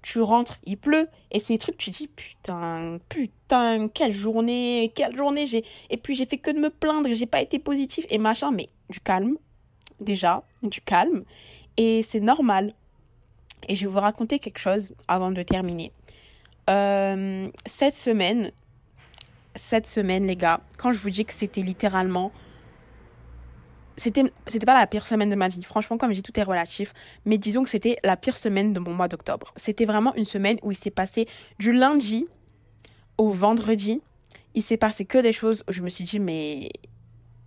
tu 0.02 0.20
rentres, 0.20 0.58
il 0.64 0.76
pleut, 0.76 1.08
et 1.32 1.40
ces 1.40 1.56
trucs, 1.56 1.78
tu 1.78 1.88
dis 1.88 2.06
putain, 2.06 2.98
putain, 3.08 3.88
quelle 3.88 4.12
journée, 4.12 4.92
quelle 4.94 5.16
journée 5.16 5.46
j'ai. 5.46 5.64
Et 5.88 5.96
puis 5.96 6.14
j'ai 6.14 6.26
fait 6.26 6.36
que 6.36 6.50
de 6.50 6.58
me 6.58 6.68
plaindre, 6.68 7.08
j'ai 7.14 7.24
pas 7.24 7.40
été 7.40 7.58
positif 7.58 8.04
et 8.10 8.18
machin, 8.18 8.50
mais 8.50 8.68
du 8.90 9.00
calme, 9.00 9.38
déjà, 10.00 10.42
du 10.62 10.82
calme, 10.82 11.24
et 11.78 12.02
c'est 12.02 12.20
normal. 12.20 12.74
Et 13.68 13.74
je 13.74 13.86
vais 13.86 13.92
vous 13.92 14.00
raconter 14.00 14.38
quelque 14.38 14.58
chose 14.58 14.94
avant 15.08 15.30
de 15.30 15.42
terminer. 15.42 15.92
Euh, 16.68 17.48
cette 17.64 17.94
semaine, 17.94 18.52
cette 19.54 19.86
semaine, 19.86 20.26
les 20.26 20.36
gars, 20.36 20.60
quand 20.76 20.92
je 20.92 20.98
vous 20.98 21.10
dis 21.10 21.24
que 21.24 21.32
c'était 21.32 21.62
littéralement 21.62 22.32
c'était 23.98 24.32
c'était 24.46 24.64
pas 24.64 24.78
la 24.78 24.86
pire 24.86 25.06
semaine 25.06 25.28
de 25.28 25.34
ma 25.34 25.48
vie. 25.48 25.62
Franchement 25.62 25.98
comme 25.98 26.12
j'ai 26.12 26.22
tout 26.22 26.38
est 26.38 26.42
relatif. 26.42 26.94
Mais 27.24 27.36
disons 27.36 27.62
que 27.62 27.68
c'était 27.68 27.96
la 28.04 28.16
pire 28.16 28.36
semaine 28.36 28.72
de 28.72 28.80
mon 28.80 28.94
mois 28.94 29.08
d'octobre. 29.08 29.52
C'était 29.56 29.84
vraiment 29.84 30.14
une 30.14 30.24
semaine 30.24 30.58
où 30.62 30.70
il 30.70 30.76
s'est 30.76 30.90
passé 30.90 31.26
du 31.58 31.72
lundi 31.72 32.26
au 33.18 33.30
vendredi. 33.30 34.00
Il 34.54 34.62
s'est 34.62 34.76
passé 34.76 35.04
que 35.04 35.18
des 35.18 35.32
choses 35.32 35.64
où 35.68 35.72
je 35.72 35.82
me 35.82 35.88
suis 35.88 36.04
dit 36.04 36.20
mais 36.20 36.70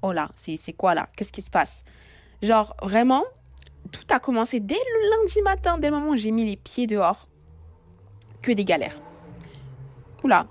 oh 0.02 0.12
là 0.12 0.30
c'est 0.36 0.58
c'est 0.58 0.74
quoi 0.74 0.94
là? 0.94 1.08
Qu'est-ce 1.16 1.32
qui 1.32 1.42
se 1.42 1.50
passe? 1.50 1.84
Genre 2.42 2.76
vraiment 2.84 3.24
tout 3.92 4.06
a 4.14 4.20
commencé 4.20 4.60
dès 4.60 4.76
le 4.76 5.10
lundi 5.10 5.42
matin 5.42 5.78
dès 5.78 5.90
le 5.90 5.96
moment 5.96 6.12
où 6.12 6.18
j'ai 6.18 6.32
mis 6.32 6.46
les 6.46 6.58
pieds 6.58 6.86
dehors. 6.86 7.28
Que 8.42 8.52
des 8.52 8.66
galères. 8.66 9.00
Oula. 10.24 10.48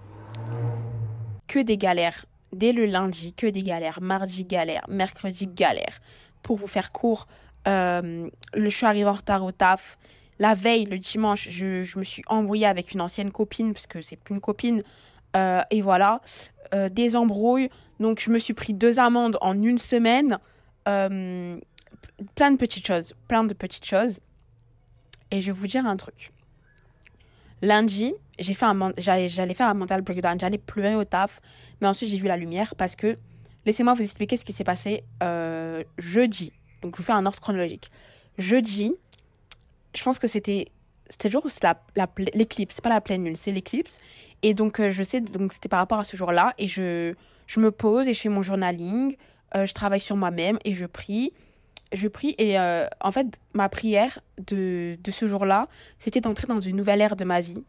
Que 1.47 1.59
des 1.59 1.77
galères 1.77 2.25
dès 2.53 2.73
le 2.73 2.87
lundi, 2.87 3.33
que 3.33 3.47
des 3.47 3.63
galères. 3.63 4.01
Mardi, 4.01 4.45
galère. 4.45 4.85
Mercredi, 4.89 5.47
galère. 5.47 6.01
Pour 6.43 6.57
vous 6.57 6.67
faire 6.67 6.93
court, 6.93 7.27
euh, 7.69 8.29
je 8.55 8.69
suis 8.69 8.87
arrivée 8.87 9.09
en 9.09 9.13
retard 9.13 9.45
au 9.45 9.53
taf. 9.53 9.99
La 10.39 10.55
veille, 10.55 10.87
le 10.87 10.99
dimanche, 10.99 11.49
je, 11.51 11.99
me 11.99 12.05
suis 12.05 12.23
embrouillée 12.27 12.67
avec 12.67 12.93
une 12.93 13.01
ancienne 13.01 13.31
copine, 13.31 13.73
parce 13.73 13.87
que 13.87 14.01
c'est 14.01 14.17
plus 14.17 14.35
une 14.35 14.41
copine. 14.41 14.83
Euh, 15.37 15.61
et 15.71 15.83
voilà, 15.83 16.21
euh, 16.75 16.89
des 16.89 17.15
embrouilles. 17.15 17.69
Donc, 18.01 18.21
je 18.21 18.31
me 18.31 18.39
suis 18.39 18.55
pris 18.55 18.73
deux 18.73 18.99
amendes 18.99 19.37
en 19.43 19.61
une 19.63 19.79
semaine. 19.79 20.39
plein 20.85 22.51
de 22.51 22.57
petites 22.57 22.87
choses, 22.87 23.15
plein 23.29 23.45
de 23.45 23.55
petites 23.55 23.85
choses. 23.85 24.21
Et 25.31 25.41
je 25.41 25.47
vais 25.47 25.59
vous 25.59 25.67
dire 25.67 25.87
un 25.87 25.97
truc. 25.97 26.33
Lundi, 27.63 28.15
j'ai 28.39 28.55
fait 28.55 28.67
un, 28.67 28.93
j'allais, 28.97 29.29
j'allais 29.29 29.55
faire 29.55 29.69
un 29.69 29.75
mental 29.75 30.03
breakdown, 30.03 30.39
j'allais 30.41 30.59
pleurer 30.59 30.95
au 30.95 31.05
taf, 31.05 31.41
mais 31.81 31.89
ensuite 31.89 32.09
j'ai 32.09 32.17
vu 32.19 32.27
la 32.27 32.37
lumière 32.37 32.75
parce 32.77 32.97
que, 32.97 33.19
laissez-moi 33.67 33.95
vous 33.95 34.03
expliquer 34.03 34.37
ce 34.37 34.45
qui 34.45 34.53
s'est 34.53 34.65
passé 34.65 35.05
euh, 35.23 35.85
jeudi. 35.99 36.53
Donc 36.83 36.97
je 36.97 36.99
vous 36.99 37.07
fais 37.07 37.13
un 37.13 37.27
ordre 37.27 37.41
chronologique. 37.41 37.91
Jeudi, 38.39 38.95
je 39.95 40.03
pense 40.03 40.19
que 40.19 40.27
c'était 40.27 40.67
c'était 41.11 41.29
le 41.29 41.33
jour 41.33 41.45
où 41.45 41.49
c'est 41.49 41.65
la, 41.65 41.77
l'éclipse, 42.35 42.77
c'est 42.77 42.85
pas 42.85 42.89
la 42.89 43.01
pleine 43.01 43.25
lune, 43.25 43.35
c'est 43.35 43.51
l'éclipse. 43.51 43.99
Et 44.43 44.55
donc, 44.55 44.79
euh, 44.79 44.93
je 44.93 45.03
sais, 45.03 45.21
donc 45.21 45.53
c'était 45.53 45.69
par 45.69 45.81
rapport 45.81 45.99
à 45.99 46.05
ce 46.05 46.17
jour-là. 46.17 46.55
Et 46.57 46.69
je, 46.69 47.15
je 47.49 47.61
me 47.61 47.73
pose 47.73 48.07
et 48.07 48.15
je 48.15 48.21
fais 48.21 48.29
mon 48.29 48.43
journaling. 48.43 49.17
Euh, 49.57 49.67
je 49.67 49.75
travaille 49.75 50.01
sur 50.01 50.17
moi-même 50.17 50.59
et 50.65 50.75
je 50.75 50.87
prie 50.87 51.33
je 51.93 52.09
prie 52.09 52.35
et 52.39 52.59
euh, 52.59 52.87
en 53.01 53.13
fait 53.13 53.41
ma 53.55 53.69
prière 53.69 54.21
de, 54.47 54.99
de 55.03 55.11
ce 55.11 55.27
jour-là, 55.27 55.69
c'était 55.99 56.21
d'entrer 56.21 56.47
dans 56.47 56.61
une 56.61 56.77
nouvelle 56.77 57.01
ère 57.01 57.17
de 57.17 57.25
ma 57.25 57.41
vie 57.41 57.65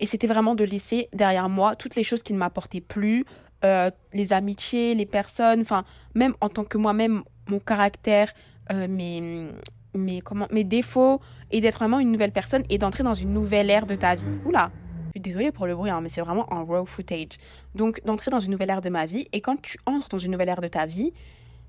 et 0.00 0.06
c'était 0.06 0.26
vraiment 0.26 0.54
de 0.54 0.64
laisser 0.64 1.08
derrière 1.12 1.48
moi 1.48 1.76
toutes 1.76 1.96
les 1.96 2.04
choses 2.04 2.22
qui 2.22 2.32
ne 2.32 2.38
m'apportaient 2.38 2.80
plus, 2.80 3.24
euh, 3.64 3.90
les 4.12 4.32
amitiés, 4.32 4.94
les 4.94 5.06
personnes, 5.06 5.60
enfin 5.60 5.84
même 6.14 6.34
en 6.40 6.48
tant 6.48 6.64
que 6.64 6.78
moi-même 6.78 7.22
mon 7.48 7.60
caractère, 7.60 8.32
euh, 8.72 8.88
mes 8.88 9.48
mes 9.94 10.20
comment 10.20 10.48
mes 10.50 10.64
défauts 10.64 11.20
et 11.50 11.60
d'être 11.60 11.78
vraiment 11.78 12.00
une 12.00 12.10
nouvelle 12.10 12.32
personne 12.32 12.62
et 12.70 12.78
d'entrer 12.78 13.04
dans 13.04 13.14
une 13.14 13.32
nouvelle 13.32 13.70
ère 13.70 13.86
de 13.86 13.94
ta 13.94 14.14
vie. 14.14 14.32
Oula. 14.44 14.70
Je 15.14 15.18
suis 15.18 15.20
désolée 15.20 15.52
pour 15.52 15.66
le 15.66 15.76
bruit, 15.76 15.90
hein, 15.90 16.00
mais 16.00 16.08
c'est 16.08 16.22
vraiment 16.22 16.50
un 16.50 16.62
raw 16.62 16.86
footage. 16.86 17.36
Donc, 17.74 18.02
d'entrer 18.06 18.30
dans 18.30 18.40
une 18.40 18.50
nouvelle 18.50 18.70
ère 18.70 18.80
de 18.80 18.88
ma 18.88 19.04
vie. 19.04 19.28
Et 19.34 19.42
quand 19.42 19.60
tu 19.60 19.76
entres 19.84 20.08
dans 20.08 20.16
une 20.16 20.32
nouvelle 20.32 20.48
ère 20.48 20.62
de 20.62 20.68
ta 20.68 20.86
vie, 20.86 21.12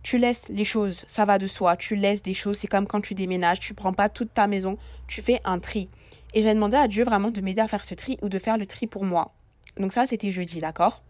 tu 0.04 0.18
laisses 0.18 0.50
les 0.50 0.66
choses, 0.66 1.06
ça 1.08 1.26
va 1.26 1.40
de 1.40 1.48
soi, 1.48 1.78
tu 1.78 1.96
laisses 1.96 2.22
des 2.22 2.34
choses, 2.34 2.58
c'est 2.58 2.68
comme 2.68 2.86
quand 2.86 3.02
tu 3.02 3.16
déménages, 3.16 3.62
tu 3.62 3.74
prends 3.74 3.94
pas 3.94 4.10
toute 4.10 4.34
ta 4.34 4.48
maison, 4.48 4.78
tu 5.08 5.22
fais 5.22 5.40
un 5.46 5.60
tri. 5.60 5.90
Et 6.34 6.44
j'ai 6.44 6.54
demandé 6.54 6.76
à 6.76 6.88
Dieu 6.88 7.06
vraiment 7.06 7.32
de 7.32 7.40
m'aider 7.42 7.62
à 7.62 7.68
faire 7.68 7.86
ce 7.86 7.96
tri 7.96 8.18
ou 8.22 8.28
de 8.28 8.38
faire 8.38 8.58
le 8.58 8.66
tri 8.66 8.86
pour 8.86 9.06
moi. 9.06 9.34
Donc 9.78 9.94
ça, 9.94 10.06
c'était 10.06 10.32
jeudi, 10.32 10.60
d'accord? 10.60 11.02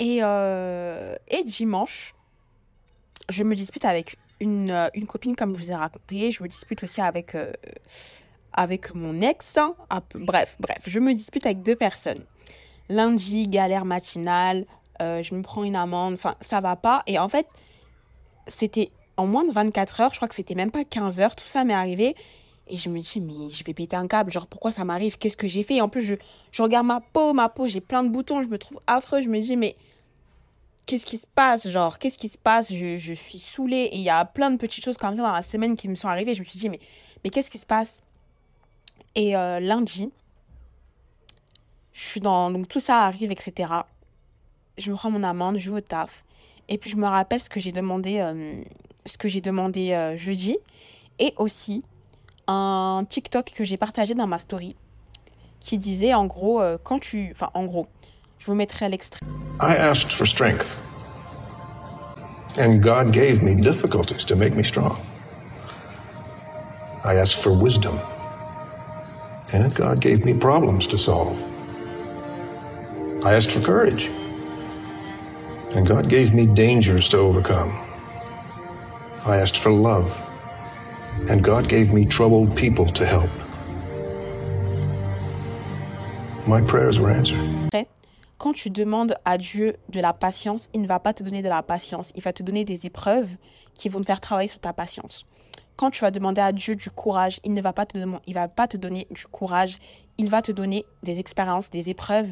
Et, 0.00 0.18
euh, 0.22 1.16
et 1.28 1.42
dimanche, 1.44 2.14
je 3.28 3.42
me 3.42 3.54
dispute 3.54 3.84
avec 3.84 4.16
une, 4.40 4.90
une, 4.94 5.06
copine, 5.06 5.34
comme 5.34 5.54
je 5.54 5.60
vous 5.60 5.72
ai 5.72 5.74
raconté. 5.74 6.30
Je 6.30 6.42
me 6.42 6.48
dispute 6.48 6.82
aussi 6.84 7.00
avec, 7.00 7.34
euh, 7.34 7.52
avec 8.52 8.94
mon 8.94 9.20
ex. 9.20 9.56
Hein. 9.56 9.74
bref, 10.14 10.56
bref, 10.60 10.82
je 10.86 10.98
me 10.98 11.14
dispute 11.14 11.46
avec 11.46 11.62
deux 11.62 11.76
personnes. 11.76 12.24
Lundi, 12.88 13.48
galère 13.48 13.84
matinale. 13.84 14.66
Euh, 15.00 15.22
je 15.22 15.34
me 15.34 15.42
prends 15.42 15.64
une 15.64 15.76
amende, 15.76 16.14
enfin, 16.14 16.34
ça 16.40 16.60
va 16.60 16.76
pas. 16.76 17.02
Et 17.06 17.18
en 17.18 17.28
fait, 17.28 17.46
c'était 18.46 18.90
en 19.16 19.26
moins 19.26 19.44
de 19.44 19.52
24 19.52 20.00
heures, 20.00 20.10
je 20.10 20.16
crois 20.16 20.28
que 20.28 20.34
c'était 20.34 20.54
même 20.54 20.70
pas 20.70 20.84
15 20.84 21.20
heures, 21.20 21.36
tout 21.36 21.46
ça 21.46 21.64
m'est 21.64 21.74
arrivé. 21.74 22.16
Et 22.68 22.76
je 22.76 22.88
me 22.90 22.98
dis, 23.00 23.20
mais 23.20 23.48
je 23.50 23.64
vais 23.64 23.74
péter 23.74 23.96
un 23.96 24.06
câble, 24.06 24.30
genre 24.30 24.46
pourquoi 24.46 24.72
ça 24.72 24.84
m'arrive, 24.84 25.16
qu'est-ce 25.18 25.36
que 25.36 25.48
j'ai 25.48 25.62
fait? 25.62 25.76
Et 25.76 25.82
En 25.82 25.88
plus, 25.88 26.02
je, 26.02 26.14
je 26.52 26.62
regarde 26.62 26.86
ma 26.86 27.00
peau, 27.00 27.32
ma 27.32 27.48
peau, 27.48 27.66
j'ai 27.66 27.80
plein 27.80 28.02
de 28.02 28.08
boutons, 28.08 28.42
je 28.42 28.48
me 28.48 28.58
trouve 28.58 28.80
affreux, 28.86 29.22
je 29.22 29.28
me 29.28 29.40
dis, 29.40 29.56
mais 29.56 29.76
qu'est-ce 30.86 31.06
qui 31.06 31.16
se 31.16 31.26
passe? 31.26 31.68
Genre, 31.68 31.98
qu'est-ce 31.98 32.18
qui 32.18 32.28
se 32.28 32.38
passe? 32.38 32.72
Je, 32.72 32.98
je, 32.98 33.12
suis 33.14 33.38
saoulée. 33.38 33.88
Et 33.92 33.96
il 33.96 34.02
y 34.02 34.10
a 34.10 34.24
plein 34.24 34.50
de 34.50 34.56
petites 34.56 34.84
choses 34.84 34.98
comme 34.98 35.16
ça 35.16 35.22
dans 35.22 35.32
la 35.32 35.42
semaine 35.42 35.76
qui 35.76 35.88
me 35.88 35.94
sont 35.94 36.08
arrivées. 36.08 36.34
Je 36.34 36.40
me 36.40 36.44
suis 36.44 36.58
dit, 36.58 36.68
mais, 36.68 36.80
mais 37.24 37.30
qu'est-ce 37.30 37.50
qui 37.50 37.58
se 37.58 37.66
passe? 37.66 38.02
Et 39.14 39.34
euh, 39.36 39.60
lundi, 39.60 40.10
je 41.92 42.02
suis 42.02 42.20
dans. 42.20 42.50
Donc 42.50 42.68
tout 42.68 42.80
ça 42.80 43.04
arrive, 43.04 43.30
etc 43.30 43.82
je 44.78 44.90
me 44.90 44.96
prends 44.96 45.10
mon 45.10 45.22
amende, 45.22 45.58
je 45.58 45.70
vais 45.70 45.78
au 45.78 45.80
taf. 45.80 46.24
Et 46.68 46.78
puis 46.78 46.90
je 46.90 46.96
me 46.96 47.06
rappelle 47.06 47.40
ce 47.40 47.50
que 47.50 47.60
j'ai 47.60 47.72
demandé, 47.72 48.18
euh, 48.18 48.62
ce 49.06 49.18
que 49.18 49.28
j'ai 49.28 49.40
demandé 49.40 49.92
euh, 49.92 50.16
jeudi. 50.16 50.56
Et 51.18 51.34
aussi 51.36 51.82
un 52.46 53.04
TikTok 53.08 53.52
que 53.54 53.64
j'ai 53.64 53.76
partagé 53.76 54.14
dans 54.14 54.26
ma 54.26 54.38
story 54.38 54.76
qui 55.60 55.78
disait 55.78 56.14
en 56.14 56.26
gros, 56.26 56.60
euh, 56.60 56.78
quand 56.82 56.98
tu. 56.98 57.30
Enfin, 57.32 57.50
en 57.54 57.64
gros, 57.64 57.86
je 58.38 58.46
vous 58.46 58.54
mettrai 58.54 58.88
l'extrait. 58.88 59.20
I 59.60 59.74
asked 59.74 60.10
for 60.10 60.26
strength. 60.26 60.78
And 62.58 62.80
God 62.80 63.12
gave 63.12 63.42
me 63.42 63.54
difficulties 63.54 64.24
to 64.26 64.36
make 64.36 64.54
me 64.54 64.64
strong. 64.64 64.98
I 67.04 67.16
asked 67.16 67.40
for 67.42 67.52
wisdom. 67.52 67.98
And 69.52 69.74
God 69.74 70.00
gave 70.00 70.24
me 70.24 70.34
problems 70.34 70.86
to 70.88 70.96
solve. 70.96 71.38
I 73.24 73.34
asked 73.34 73.50
for 73.50 73.60
courage. 73.60 74.10
And 75.74 75.86
God 75.86 76.08
gave 76.08 76.32
me 76.32 76.46
dangers 76.46 77.10
to 77.10 77.18
overcome. 77.18 77.78
I 79.26 79.36
asked 79.36 79.58
for 79.58 79.70
love, 79.70 80.18
and 81.28 81.44
God 81.44 81.68
gave 81.68 81.92
me 81.92 82.06
troubled 82.06 82.56
people 82.56 82.86
to 82.86 83.04
help. 83.04 83.30
My 86.46 86.62
prayers 86.62 86.98
were 86.98 87.10
answered. 87.10 87.38
Quand 88.38 88.54
tu 88.54 88.70
demandes 88.70 89.14
à 89.24 89.36
Dieu 89.36 89.76
de 89.90 90.00
la 90.00 90.12
patience, 90.12 90.70
il 90.72 90.80
ne 90.80 90.86
va 90.86 91.00
pas 91.00 91.12
te 91.12 91.22
donner 91.22 91.42
de 91.42 91.48
la 91.48 91.62
patience, 91.62 92.12
il 92.14 92.22
va 92.22 92.32
te 92.32 92.42
donner 92.42 92.64
des 92.64 92.86
épreuves 92.86 93.36
qui 93.74 93.88
vont 93.88 94.00
te 94.00 94.06
faire 94.06 94.20
travailler 94.20 94.48
sur 94.48 94.60
ta 94.60 94.72
patience. 94.72 95.26
Quand 95.76 95.90
tu 95.90 96.00
vas 96.00 96.10
demander 96.10 96.40
à 96.40 96.52
Dieu 96.52 96.76
du 96.76 96.88
courage, 96.88 97.40
il 97.44 97.52
ne 97.52 97.60
va 97.60 97.72
pas 97.72 97.84
te 97.84 98.76
donner 98.76 99.06
du 99.10 99.26
courage, 99.26 99.78
il 100.16 100.30
va 100.30 100.40
te 100.40 100.52
donner 100.52 100.86
des 101.02 101.18
expériences, 101.18 101.68
des 101.68 101.90
épreuves 101.90 102.28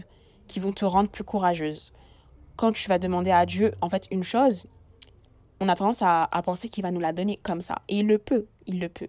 qui 0.46 0.60
vont 0.60 0.72
te 0.72 0.84
rendre 0.84 1.10
plus 1.10 1.24
courageuse 1.24 1.92
quand 2.56 2.72
tu 2.72 2.88
vas 2.88 2.98
demander 2.98 3.30
à 3.30 3.46
Dieu, 3.46 3.72
en 3.80 3.88
fait, 3.88 4.08
une 4.10 4.24
chose, 4.24 4.66
on 5.60 5.68
a 5.68 5.76
tendance 5.76 6.02
à, 6.02 6.28
penser 6.44 6.68
qu'il 6.68 6.82
va 6.82 6.90
nous 6.90 7.00
la 7.00 7.12
donner 7.12 7.38
comme 7.42 7.60
ça. 7.60 7.76
Et 7.88 8.00
il 8.00 8.06
le 8.06 8.18
peut, 8.18 8.46
il 8.66 8.80
le 8.80 8.88
peut. 8.88 9.08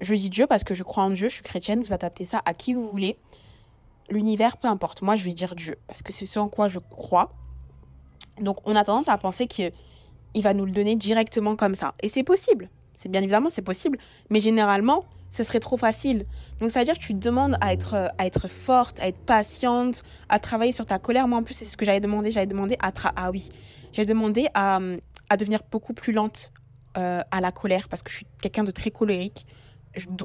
Je 0.00 0.14
dis 0.14 0.30
Dieu 0.30 0.46
parce 0.46 0.64
que 0.64 0.74
je 0.74 0.82
crois 0.82 1.04
en 1.04 1.10
Dieu, 1.10 1.28
je 1.28 1.34
suis 1.34 1.42
chrétienne, 1.42 1.82
vous 1.82 1.92
adaptez 1.92 2.24
ça 2.24 2.40
à 2.44 2.54
qui 2.54 2.74
vous 2.74 2.88
voulez. 2.88 3.18
L'univers, 4.08 4.56
peu 4.56 4.66
importe. 4.66 5.02
Moi, 5.02 5.14
je 5.14 5.24
vais 5.24 5.34
dire 5.34 5.54
Dieu 5.54 5.76
parce 5.86 6.02
que 6.02 6.12
c'est 6.12 6.26
ce 6.26 6.38
en 6.38 6.48
quoi 6.48 6.68
je 6.68 6.78
crois. 6.78 7.32
Donc, 8.40 8.58
on 8.64 8.74
a 8.74 8.84
tendance 8.84 9.08
à 9.08 9.18
penser 9.18 9.46
qu'il 9.46 9.72
va 10.36 10.54
nous 10.54 10.64
le 10.64 10.72
donner 10.72 10.96
directement 10.96 11.54
comme 11.54 11.74
ça. 11.74 11.94
Et 12.02 12.08
c'est 12.08 12.24
possible. 12.24 12.70
C'est 13.00 13.08
bien 13.08 13.22
évidemment, 13.22 13.48
c'est 13.48 13.62
possible. 13.62 13.98
Mais 14.28 14.40
généralement, 14.40 15.06
ce 15.30 15.42
serait 15.42 15.58
trop 15.58 15.78
facile. 15.78 16.26
Donc, 16.60 16.70
ça 16.70 16.80
veut 16.80 16.84
dire 16.84 16.98
que 16.98 17.02
tu 17.02 17.14
demandes 17.14 17.56
à 17.62 17.72
être, 17.72 18.12
à 18.18 18.26
être 18.26 18.46
forte, 18.46 19.00
à 19.00 19.08
être 19.08 19.18
patiente, 19.18 20.02
à 20.28 20.38
travailler 20.38 20.72
sur 20.72 20.84
ta 20.84 20.98
colère. 20.98 21.26
Moi, 21.26 21.38
en 21.38 21.42
plus, 21.42 21.54
c'est 21.54 21.64
ce 21.64 21.78
que 21.78 21.86
j'avais 21.86 22.00
demandé. 22.00 22.30
J'avais 22.30 22.46
demandé 22.46 22.76
à... 22.80 22.92
ah 23.16 23.30
oui, 23.30 23.48
j'ai 23.92 24.04
demandé 24.04 24.48
à, 24.52 24.80
à 25.30 25.36
devenir 25.38 25.60
beaucoup 25.70 25.94
plus 25.94 26.12
lente 26.12 26.52
euh, 26.98 27.22
à 27.30 27.40
la 27.40 27.52
colère 27.52 27.88
parce 27.88 28.02
que 28.02 28.10
je 28.10 28.16
suis 28.16 28.26
quelqu'un 28.42 28.64
de 28.64 28.70
très 28.70 28.90
colérique. 28.90 29.46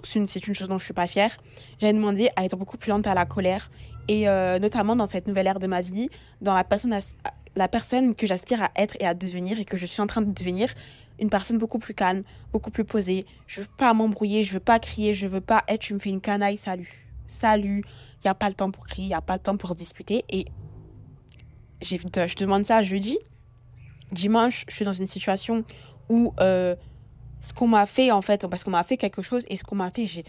C'est 0.04 0.20
une, 0.20 0.28
une, 0.48 0.54
chose 0.54 0.68
dont 0.68 0.78
je 0.78 0.84
suis 0.84 0.94
pas 0.94 1.08
fière. 1.08 1.38
J'avais 1.80 1.94
demandé 1.94 2.30
à 2.36 2.44
être 2.44 2.58
beaucoup 2.58 2.78
plus 2.78 2.90
lente 2.90 3.08
à 3.08 3.14
la 3.14 3.26
colère 3.26 3.72
et 4.08 4.28
euh, 4.28 4.60
notamment 4.60 4.96
dans 4.96 5.08
cette 5.08 5.28
nouvelle 5.28 5.48
ère 5.48 5.60
de 5.60 5.68
ma 5.68 5.82
vie, 5.82 6.10
dans 6.42 6.54
la 6.54 6.64
personne, 6.64 6.96
la 7.56 7.68
personne 7.68 8.16
que 8.16 8.28
j'aspire 8.28 8.62
à 8.62 8.72
être 8.76 8.96
et 9.00 9.08
à 9.08 9.14
devenir 9.14 9.60
et 9.60 9.66
que 9.66 9.78
je 9.78 9.86
suis 9.86 10.02
en 10.02 10.08
train 10.08 10.22
de 10.22 10.32
devenir, 10.32 10.74
une 11.20 11.30
personne 11.30 11.58
beaucoup 11.58 11.80
plus 11.80 11.94
calme, 11.94 12.24
beaucoup 12.52 12.72
plus 12.72 12.86
posée. 12.86 13.26
Je 13.48 13.62
veux 13.62 13.68
pas 13.78 13.94
m'embrouiller, 13.94 14.44
je 14.44 14.54
veux 14.54 14.60
pas 14.60 14.80
crier, 14.80 15.14
je 15.14 15.28
veux 15.28 15.42
pas 15.42 15.64
être, 15.68 15.82
tu 15.82 15.94
me 15.94 16.00
fais 16.00 16.10
une 16.10 16.22
canaille, 16.22 16.58
salut. 16.58 17.08
Salut. 17.28 17.84
Il 18.18 18.28
n'y 18.28 18.30
a 18.30 18.36
pas 18.36 18.48
le 18.48 18.54
temps 18.54 18.72
pour 18.72 18.86
crier, 18.86 19.06
il 19.06 19.10
n'y 19.10 19.16
a 19.16 19.22
pas 19.22 19.34
le 19.34 19.40
temps 19.40 19.58
pour 19.58 19.76
discuter. 19.76 20.26
Et 20.30 20.46
je 21.82 22.36
demande 22.36 22.66
ça 22.66 22.82
jeudi. 22.84 23.18
Dimanche, 24.12 24.66
je 24.70 24.76
suis 24.76 24.86
dans 24.86 24.94
une 24.94 25.08
situation 25.08 25.64
où 26.10 26.34
euh, 26.40 26.76
ce 27.42 27.54
qu'on 27.54 27.68
m'a 27.68 27.86
fait, 27.86 28.12
en 28.12 28.22
fait, 28.22 28.48
parce 28.48 28.64
qu'on 28.64 28.72
m'a 28.72 28.84
fait 28.84 28.98
quelque 28.98 29.22
chose 29.22 29.46
et 29.50 29.58
ce 29.58 29.64
qu'on 29.64 29.76
m'a 29.76 29.92
fait, 29.92 30.06
j'ai 30.06 30.24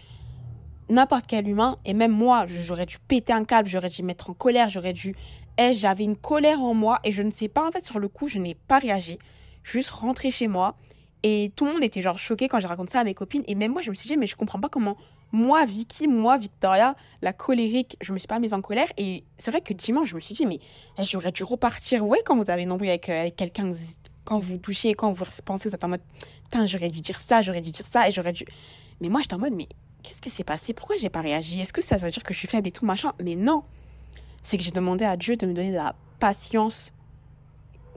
n'importe 0.89 1.25
quel 1.27 1.47
humain, 1.47 1.77
et 1.85 1.93
même 1.93 2.11
moi, 2.11 2.45
j'aurais 2.47 2.85
dû 2.85 2.97
péter 3.07 3.33
un 3.33 3.43
câble, 3.43 3.67
j'aurais 3.67 3.89
dû 3.89 4.03
mettre 4.03 4.29
en 4.29 4.33
colère, 4.33 4.69
j'aurais 4.69 4.93
dû. 4.93 5.15
Et 5.57 5.73
j'avais 5.73 6.03
une 6.03 6.15
colère 6.15 6.61
en 6.61 6.73
moi 6.73 6.99
et 7.03 7.11
je 7.11 7.23
ne 7.23 7.31
sais 7.31 7.47
pas, 7.47 7.67
en 7.67 7.71
fait, 7.71 7.83
sur 7.83 7.99
le 7.99 8.07
coup, 8.07 8.27
je 8.27 8.39
n'ai 8.39 8.55
pas 8.55 8.79
réagi 8.79 9.17
juste 9.71 9.89
rentrer 9.89 10.31
chez 10.31 10.47
moi. 10.47 10.75
Et 11.23 11.51
tout 11.55 11.65
le 11.65 11.73
monde 11.73 11.83
était 11.83 12.01
genre 12.01 12.17
choqué 12.17 12.47
quand 12.47 12.59
j'ai 12.59 12.67
raconté 12.67 12.93
ça 12.93 12.99
à 12.99 13.03
mes 13.03 13.13
copines. 13.13 13.43
Et 13.47 13.55
même 13.55 13.71
moi, 13.71 13.81
je 13.81 13.89
me 13.89 13.95
suis 13.95 14.07
dit, 14.07 14.17
mais 14.17 14.27
je 14.27 14.35
comprends 14.35 14.59
pas 14.59 14.69
comment 14.69 14.97
moi, 15.33 15.65
Vicky, 15.65 16.07
moi, 16.07 16.37
Victoria, 16.37 16.95
la 17.21 17.33
colérique, 17.33 17.97
je 17.99 18.13
me 18.13 18.17
suis 18.17 18.27
pas 18.27 18.39
mise 18.39 18.53
en 18.53 18.61
colère. 18.61 18.87
Et 18.97 19.25
c'est 19.37 19.51
vrai 19.51 19.61
que 19.61 19.73
dimanche, 19.73 20.09
je 20.09 20.15
me 20.15 20.21
suis 20.21 20.35
dit, 20.35 20.45
mais 20.45 20.59
eh, 20.97 21.03
j'aurais 21.03 21.31
dû 21.31 21.43
repartir. 21.43 22.05
Ouais, 22.05 22.19
quand 22.25 22.37
vous 22.37 22.49
avez 22.49 22.65
embrouille 22.69 22.89
avec, 22.89 23.09
euh, 23.09 23.21
avec 23.21 23.35
quelqu'un, 23.35 23.73
quand 24.23 24.39
vous 24.39 24.57
touchez, 24.57 24.93
quand 24.93 25.11
vous 25.11 25.25
pensez, 25.43 25.67
vous 25.67 25.75
êtes 25.75 25.83
en 25.83 25.89
mode, 25.89 26.01
putain, 26.45 26.65
j'aurais 26.65 26.89
dû 26.89 27.01
dire 27.01 27.19
ça, 27.19 27.41
j'aurais 27.41 27.61
dû 27.61 27.71
dire 27.71 27.87
ça, 27.87 28.07
et 28.07 28.11
j'aurais 28.11 28.31
dû. 28.31 28.45
Mais 29.01 29.09
moi, 29.09 29.21
j'étais 29.21 29.33
en 29.33 29.39
mode, 29.39 29.53
mais 29.53 29.67
qu'est-ce 30.01 30.21
qui 30.21 30.29
s'est 30.29 30.45
passé? 30.45 30.73
Pourquoi 30.73 30.95
j'ai 30.95 31.09
pas 31.09 31.21
réagi? 31.21 31.59
Est-ce 31.59 31.73
que 31.73 31.81
ça 31.81 31.97
veut 31.97 32.09
dire 32.09 32.23
que 32.23 32.33
je 32.33 32.39
suis 32.39 32.47
faible 32.47 32.69
et 32.69 32.71
tout, 32.71 32.85
machin? 32.85 33.11
Mais 33.21 33.35
non 33.35 33.63
c'est 34.47 34.57
que 34.57 34.63
j'ai 34.63 34.71
demandé 34.71 35.03
à 35.03 35.17
Dieu 35.17 35.35
de 35.35 35.45
me 35.45 35.53
donner 35.53 35.71
de 35.71 35.75
la 35.75 35.93
patience, 36.19 36.93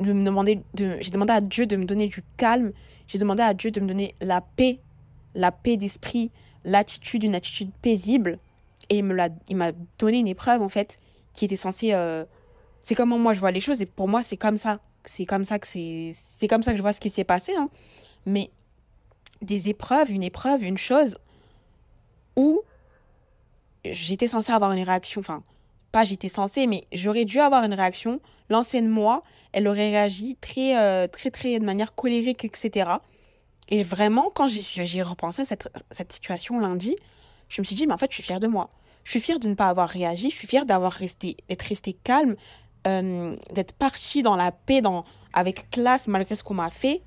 de 0.00 0.12
me 0.12 0.25
demander 0.25 0.62
de, 0.75 0.97
j'ai 1.00 1.11
demandé 1.11 1.33
à 1.33 1.40
Dieu 1.40 1.66
de 1.66 1.76
me 1.76 1.85
donner 1.85 2.09
du 2.09 2.23
calme, 2.37 2.73
j'ai 3.07 3.19
demandé 3.19 3.42
à 3.42 3.54
Dieu 3.54 3.71
de 3.71 3.80
me 3.80 3.87
donner 3.87 4.14
la 4.21 4.40
paix, 4.40 4.80
la 5.35 5.52
paix 5.52 5.76
d'esprit, 5.76 6.30
l'attitude, 6.64 7.25
une 7.25 7.35
attitude 7.35 7.71
paisible. 7.83 8.38
Et 8.88 8.99
il, 8.99 9.04
me 9.04 9.14
l'a, 9.14 9.28
il 9.49 9.57
m'a 9.57 9.73
donné 9.99 10.19
une 10.19 10.28
épreuve, 10.28 10.62
en 10.62 10.69
fait, 10.69 10.99
qui 11.33 11.45
était 11.45 11.57
censée. 11.57 11.92
Euh, 11.92 12.25
c'est 12.83 12.95
comment 12.95 13.19
moi 13.19 13.35
je 13.35 13.40
vois 13.40 13.50
les 13.50 13.61
choses, 13.61 13.83
et 13.83 13.87
pour 13.87 14.09
moi, 14.09 14.23
c'est 14.23 14.37
comme 14.37 14.57
ça. 14.57 14.80
C'est 15.04 15.26
comme 15.26 15.45
ça 15.45 15.59
que 15.59 15.66
c'est. 15.66 16.12
C'est 16.14 16.49
comme 16.49 16.62
ça 16.62 16.73
que 16.73 16.76
je 16.76 16.83
vois 16.83 16.92
ce 16.92 17.00
qui 17.00 17.11
s'est 17.11 17.25
passé. 17.25 17.54
Hein. 17.57 17.69
Mais 18.26 18.50
des 19.42 19.69
épreuves, 19.69 20.11
une 20.11 20.23
épreuve, 20.23 20.62
une 20.62 20.78
chose 20.78 21.16
où 22.37 22.62
j'étais 23.85 24.28
censée 24.28 24.52
avoir 24.52 24.73
une 24.73 24.85
réaction. 24.85 25.21
Enfin, 25.21 25.42
pas 25.92 26.04
j'étais 26.04 26.28
censée, 26.28 26.66
mais 26.66 26.85
j'aurais 26.92 27.25
dû 27.25 27.40
avoir 27.40 27.64
une 27.64 27.75
réaction. 27.75 28.20
L'ancienne 28.49 28.88
moi, 28.88 29.23
elle 29.52 29.68
aurait 29.68 29.90
réagi 29.90 30.37
très, 30.40 30.78
euh, 30.78 31.06
très, 31.06 31.30
très, 31.30 31.59
de 31.59 31.64
manière 31.64 31.94
colérique, 31.94 32.44
etc. 32.44 32.90
Et 33.68 33.82
vraiment, 33.82 34.30
quand 34.35 34.47
j'ai 34.49 35.02
repensé 35.02 35.42
à 35.42 35.44
cette, 35.44 35.68
cette 35.90 36.12
situation 36.12 36.59
lundi, 36.59 36.97
je 37.49 37.61
me 37.61 37.64
suis 37.64 37.76
dit, 37.76 37.87
mais 37.87 37.94
en 37.94 37.99
fait, 37.99 38.11
je 38.11 38.14
suis 38.14 38.23
fière 38.23 38.40
de 38.40 38.47
moi. 38.47 38.70
Je 39.04 39.11
suis 39.12 39.20
fière 39.20 39.38
de 39.38 39.49
ne 39.49 39.54
pas 39.54 39.68
avoir 39.68 39.88
réagi, 39.88 40.30
je 40.30 40.37
suis 40.37 40.49
fière 40.49 40.66
d'avoir 40.66 40.92
resté, 40.92 41.37
d'être 41.49 41.62
restée 41.62 41.94
calme, 41.94 42.37
euh, 42.87 43.37
d'être 43.52 43.73
partie 43.73 44.23
dans 44.23 44.37
la 44.37 44.52
paix, 44.52 44.82
dans, 44.82 45.04
avec 45.32 45.70
classe, 45.70 46.06
malgré 46.06 46.37
ce 46.37 46.42
qu'on 46.42 46.54
m'a 46.54 46.70
fait. 46.70 47.02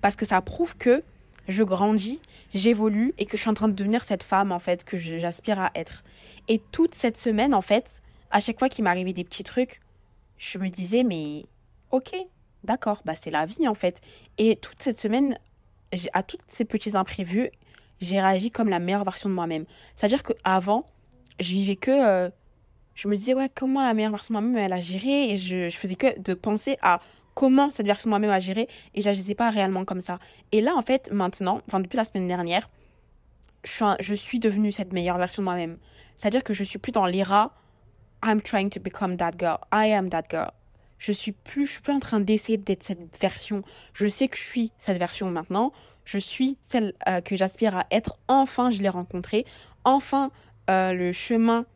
Parce 0.00 0.16
que 0.16 0.26
ça 0.26 0.40
prouve 0.40 0.76
que 0.76 1.02
je 1.48 1.62
grandis, 1.62 2.20
j'évolue 2.54 3.14
et 3.18 3.26
que 3.26 3.36
je 3.36 3.42
suis 3.42 3.50
en 3.50 3.54
train 3.54 3.68
de 3.68 3.74
devenir 3.74 4.04
cette 4.04 4.22
femme, 4.22 4.52
en 4.52 4.58
fait, 4.58 4.84
que 4.84 4.96
j'aspire 4.96 5.60
à 5.60 5.70
être. 5.74 6.04
Et 6.46 6.60
toute 6.72 6.94
cette 6.94 7.16
semaine, 7.16 7.54
en 7.54 7.62
fait, 7.62 8.02
à 8.30 8.40
chaque 8.40 8.58
fois 8.58 8.68
qu'il 8.68 8.84
m'arrivait 8.84 9.14
des 9.14 9.24
petits 9.24 9.44
trucs, 9.44 9.80
je 10.36 10.58
me 10.58 10.68
disais, 10.68 11.02
mais 11.02 11.42
ok, 11.90 12.14
d'accord, 12.64 13.02
bah 13.04 13.14
c'est 13.14 13.30
la 13.30 13.46
vie, 13.46 13.66
en 13.66 13.74
fait. 13.74 14.02
Et 14.36 14.56
toute 14.56 14.82
cette 14.82 14.98
semaine, 14.98 15.38
à 16.12 16.22
tous 16.22 16.38
ces 16.48 16.66
petits 16.66 16.96
imprévus, 16.96 17.50
j'ai 18.00 18.20
réagi 18.20 18.50
comme 18.50 18.68
la 18.68 18.78
meilleure 18.78 19.04
version 19.04 19.28
de 19.28 19.34
moi-même. 19.34 19.64
C'est-à-dire 19.96 20.22
qu'avant, 20.22 20.86
je 21.40 21.52
vivais 21.52 21.76
que. 21.76 21.90
Euh, 21.90 22.30
je 22.94 23.06
me 23.06 23.14
disais, 23.14 23.32
ouais, 23.32 23.48
comment 23.48 23.80
la 23.80 23.94
meilleure 23.94 24.10
version 24.10 24.34
de 24.34 24.40
moi-même, 24.40 24.56
elle 24.56 24.72
a 24.72 24.80
géré. 24.80 25.30
Et 25.30 25.38
je, 25.38 25.68
je 25.68 25.76
faisais 25.76 25.94
que 25.94 26.18
de 26.18 26.34
penser 26.34 26.76
à 26.82 27.00
comment 27.38 27.70
cette 27.70 27.86
version 27.86 28.08
de 28.08 28.10
moi-même 28.10 28.30
a 28.32 28.40
géré. 28.40 28.66
Et 28.96 29.00
j'agissais 29.00 29.36
pas 29.36 29.48
réellement 29.50 29.84
comme 29.84 30.00
ça. 30.00 30.18
Et 30.50 30.60
là, 30.60 30.74
en 30.74 30.82
fait, 30.82 31.12
maintenant, 31.12 31.60
enfin, 31.68 31.78
depuis 31.78 31.96
la 31.96 32.04
semaine 32.04 32.26
dernière, 32.26 32.68
je 33.62 33.70
suis, 33.70 33.84
je 34.00 34.14
suis 34.14 34.40
devenue 34.40 34.72
cette 34.72 34.92
meilleure 34.92 35.18
version 35.18 35.42
de 35.42 35.44
moi-même. 35.44 35.78
C'est-à-dire 36.16 36.42
que 36.42 36.52
je 36.52 36.64
suis 36.64 36.80
plus 36.80 36.90
dans 36.90 37.06
l'era 37.06 37.54
I'm 38.24 38.42
trying 38.42 38.70
to 38.70 38.80
become 38.80 39.16
that 39.18 39.38
girl. 39.38 39.58
I 39.72 39.92
am 39.92 40.10
that 40.10 40.24
girl. 40.28 40.50
Je 40.98 41.12
suis 41.12 41.30
plus, 41.30 41.68
je 41.68 41.72
suis 41.74 41.80
plus 41.80 41.92
en 41.92 42.00
train 42.00 42.18
d'essayer 42.18 42.58
d'être 42.58 42.82
cette 42.82 43.16
version. 43.20 43.62
Je 43.92 44.08
sais 44.08 44.26
que 44.26 44.36
je 44.36 44.42
suis 44.42 44.72
cette 44.80 44.98
version 44.98 45.30
maintenant. 45.30 45.72
Je 46.04 46.18
suis 46.18 46.58
celle 46.64 46.94
euh, 47.08 47.20
que 47.20 47.36
j'aspire 47.36 47.76
à 47.76 47.86
être. 47.92 48.18
Enfin, 48.26 48.70
je 48.70 48.82
l'ai 48.82 48.88
rencontrée. 48.88 49.44
Enfin, 49.84 50.32
euh, 50.70 50.92
le 50.92 51.12
chemin, 51.12 51.66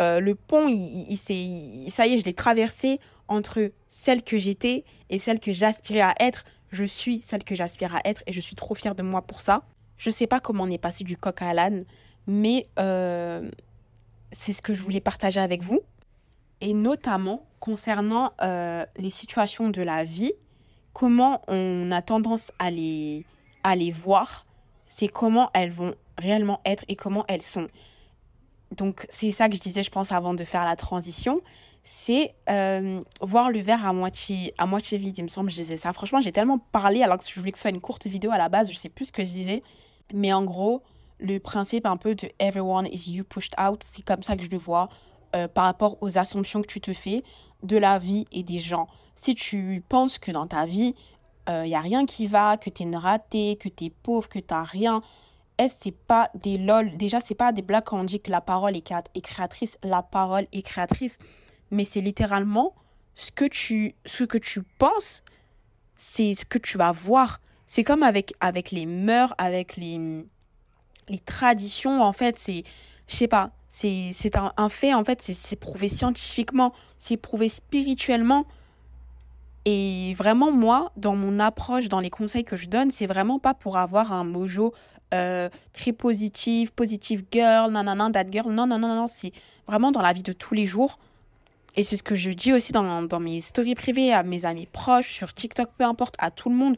euh, 0.00 0.20
le 0.20 0.34
pont, 0.34 0.68
ça 1.16 1.32
y 1.32 2.14
est, 2.14 2.18
je 2.18 2.24
l'ai 2.24 2.34
traversé 2.34 3.00
entre 3.28 3.72
celle 3.88 4.22
que 4.22 4.38
j'étais 4.38 4.84
et 5.10 5.18
celle 5.18 5.40
que 5.40 5.52
j'aspirais 5.52 6.00
à 6.00 6.14
être. 6.20 6.44
Je 6.70 6.84
suis 6.84 7.20
celle 7.20 7.44
que 7.44 7.54
j'aspire 7.54 7.94
à 7.94 8.00
être 8.04 8.22
et 8.26 8.32
je 8.32 8.40
suis 8.40 8.56
trop 8.56 8.74
fière 8.74 8.94
de 8.94 9.02
moi 9.02 9.22
pour 9.22 9.40
ça. 9.40 9.62
Je 9.98 10.10
sais 10.10 10.26
pas 10.26 10.40
comment 10.40 10.64
on 10.64 10.70
est 10.70 10.78
passé 10.78 11.04
du 11.04 11.16
coq 11.16 11.40
à 11.42 11.54
l'âne, 11.54 11.84
mais 12.26 12.66
c'est 12.76 14.52
ce 14.52 14.60
que 14.62 14.74
je 14.74 14.82
voulais 14.82 15.00
partager 15.00 15.40
avec 15.40 15.62
vous 15.62 15.80
et 16.60 16.74
notamment 16.74 17.46
concernant 17.60 18.32
euh, 18.42 18.84
les 18.96 19.10
situations 19.10 19.68
de 19.68 19.82
la 19.82 20.04
vie, 20.04 20.32
comment 20.92 21.42
on 21.48 21.90
a 21.92 22.02
tendance 22.02 22.52
à 22.58 22.70
les 22.70 23.24
voir, 23.92 24.46
c'est 24.88 25.08
comment 25.08 25.50
elles 25.54 25.72
vont 25.72 25.94
réellement 26.18 26.60
être 26.64 26.84
et 26.88 26.96
comment 26.96 27.24
elles 27.28 27.42
sont. 27.42 27.68
Donc 28.72 29.06
c'est 29.10 29.32
ça 29.32 29.48
que 29.48 29.54
je 29.54 29.60
disais, 29.60 29.82
je 29.82 29.90
pense, 29.90 30.12
avant 30.12 30.34
de 30.34 30.44
faire 30.44 30.64
la 30.64 30.76
transition, 30.76 31.40
c'est 31.84 32.34
euh, 32.50 33.00
voir 33.20 33.50
le 33.50 33.60
verre 33.60 33.86
à 33.86 33.92
moitié, 33.92 34.52
à 34.58 34.66
moitié 34.66 34.98
vide, 34.98 35.18
il 35.18 35.24
me 35.24 35.28
semble, 35.28 35.50
je 35.50 35.56
disais 35.56 35.76
ça. 35.76 35.92
Franchement, 35.92 36.20
j'ai 36.20 36.32
tellement 36.32 36.58
parlé 36.58 37.02
alors 37.02 37.16
que 37.16 37.24
je 37.28 37.38
voulais 37.38 37.52
que 37.52 37.58
ce 37.58 37.62
soit 37.62 37.70
une 37.70 37.80
courte 37.80 38.06
vidéo 38.06 38.32
à 38.32 38.38
la 38.38 38.48
base, 38.48 38.70
je 38.70 38.76
sais 38.76 38.88
plus 38.88 39.06
ce 39.06 39.12
que 39.12 39.24
je 39.24 39.30
disais. 39.30 39.62
Mais 40.12 40.32
en 40.32 40.44
gros, 40.44 40.82
le 41.18 41.38
principe 41.38 41.86
un 41.86 41.96
peu 41.96 42.14
de 42.14 42.28
everyone 42.38 42.86
is 42.86 43.10
you 43.10 43.24
pushed 43.24 43.54
out, 43.60 43.82
c'est 43.84 44.04
comme 44.04 44.22
ça 44.22 44.36
que 44.36 44.42
je 44.42 44.50
le 44.50 44.58
vois. 44.58 44.88
Euh, 45.34 45.48
par 45.48 45.64
rapport 45.64 45.98
aux 46.02 46.18
assumptions 46.18 46.62
que 46.62 46.66
tu 46.66 46.80
te 46.80 46.92
fais 46.92 47.24
de 47.62 47.76
la 47.76 47.98
vie 47.98 48.26
et 48.32 48.42
des 48.42 48.58
gens. 48.58 48.86
Si 49.16 49.34
tu 49.34 49.82
penses 49.88 50.18
que 50.18 50.30
dans 50.30 50.46
ta 50.46 50.66
vie, 50.66 50.94
il 51.48 51.52
euh, 51.52 51.64
n'y 51.64 51.74
a 51.74 51.80
rien 51.80 52.06
qui 52.06 52.26
va, 52.26 52.56
que 52.56 52.70
tu 52.70 52.82
es 52.82 52.86
une 52.86 52.96
ratée, 52.96 53.56
que 53.56 53.68
tu 53.68 53.86
es 53.86 53.90
pauvre, 53.90 54.28
que 54.28 54.38
tu 54.38 54.46
n'as 54.54 54.62
rien, 54.62 55.02
est-ce 55.58 55.74
c'est 55.80 55.96
pas 55.96 56.30
des 56.34 56.58
lol? 56.58 56.96
Déjà, 56.96 57.20
c'est 57.20 57.34
pas 57.34 57.52
des 57.52 57.62
blagues 57.62 57.84
quand 57.84 58.00
on 58.00 58.04
dit 58.04 58.20
que 58.20 58.30
la 58.30 58.40
parole 58.40 58.76
est 58.76 59.20
créatrice. 59.22 59.78
La 59.82 60.02
parole 60.02 60.46
est 60.52 60.62
créatrice. 60.62 61.18
Mais 61.70 61.84
c'est 61.84 62.00
littéralement 62.00 62.74
ce 63.14 63.32
que 63.32 63.46
tu, 63.46 63.94
ce 64.04 64.24
que 64.24 64.38
tu 64.38 64.62
penses, 64.62 65.22
c'est 65.96 66.34
ce 66.34 66.44
que 66.44 66.58
tu 66.58 66.78
vas 66.78 66.92
voir. 66.92 67.40
C'est 67.66 67.82
comme 67.82 68.02
avec, 68.02 68.34
avec 68.40 68.70
les 68.70 68.86
mœurs, 68.86 69.34
avec 69.38 69.76
les, 69.76 70.24
les 71.08 71.18
traditions, 71.18 72.02
en 72.02 72.12
fait, 72.12 72.38
c'est, 72.38 72.62
je 73.08 73.16
sais 73.16 73.28
pas, 73.28 73.50
c'est 73.68 74.36
un, 74.36 74.52
un, 74.56 74.68
fait, 74.68 74.94
en 74.94 75.04
fait, 75.04 75.20
c'est 75.22 75.56
prouvé 75.56 75.88
scientifiquement, 75.88 76.72
c'est 76.98 77.16
prouvé 77.16 77.48
spirituellement. 77.48 78.46
Et 79.64 80.14
vraiment, 80.14 80.52
moi, 80.52 80.92
dans 80.96 81.16
mon 81.16 81.40
approche, 81.40 81.88
dans 81.88 81.98
les 81.98 82.10
conseils 82.10 82.44
que 82.44 82.54
je 82.54 82.68
donne, 82.68 82.92
c'est 82.92 83.08
vraiment 83.08 83.40
pas 83.40 83.52
pour 83.52 83.76
avoir 83.78 84.12
un 84.12 84.22
mojo 84.22 84.72
euh, 85.14 85.48
très 85.72 85.92
positif, 85.92 86.70
positive 86.70 87.24
girl, 87.30 87.70
nanana, 87.70 88.10
that 88.10 88.30
girl. 88.30 88.50
Non, 88.50 88.66
non, 88.66 88.78
non, 88.78 88.94
non, 88.94 89.06
c'est 89.06 89.32
vraiment 89.66 89.92
dans 89.92 90.02
la 90.02 90.12
vie 90.12 90.22
de 90.22 90.32
tous 90.32 90.54
les 90.54 90.66
jours. 90.66 90.98
Et 91.76 91.82
c'est 91.82 91.96
ce 91.96 92.02
que 92.02 92.14
je 92.14 92.30
dis 92.30 92.52
aussi 92.52 92.72
dans, 92.72 93.02
dans 93.02 93.20
mes 93.20 93.40
stories 93.40 93.74
privées, 93.74 94.12
à 94.12 94.22
mes 94.22 94.46
amis 94.46 94.66
proches, 94.66 95.12
sur 95.12 95.34
TikTok, 95.34 95.70
peu 95.76 95.84
importe, 95.84 96.14
à 96.18 96.30
tout 96.30 96.48
le 96.48 96.56
monde. 96.56 96.76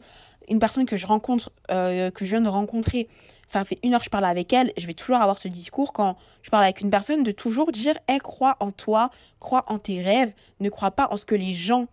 Une 0.49 0.59
personne 0.59 0.85
que 0.85 0.97
je 0.97 1.07
rencontre, 1.07 1.51
euh, 1.71 2.11
que 2.11 2.25
je 2.25 2.31
viens 2.31 2.41
de 2.41 2.49
rencontrer, 2.49 3.07
ça 3.47 3.63
fait 3.65 3.79
une 3.81 3.93
heure 3.93 4.01
que 4.01 4.05
je 4.05 4.09
parle 4.09 4.25
avec 4.25 4.51
elle, 4.51 4.71
je 4.77 4.85
vais 4.85 4.93
toujours 4.93 5.17
avoir 5.17 5.39
ce 5.39 5.47
discours 5.47 5.93
quand 5.93 6.17
je 6.43 6.49
parle 6.49 6.63
avec 6.63 6.81
une 6.81 6.89
personne 6.89 7.23
de 7.23 7.31
toujours 7.31 7.71
dire 7.71 7.97
hey, 8.07 8.19
crois 8.19 8.57
en 8.59 8.71
toi, 8.71 9.09
crois 9.39 9.63
en 9.67 9.79
tes 9.79 10.01
rêves, 10.01 10.33
ne 10.59 10.69
crois 10.69 10.91
pas 10.91 11.07
en 11.11 11.17
ce 11.17 11.25
que 11.25 11.35
les 11.35 11.53
gens 11.53 11.87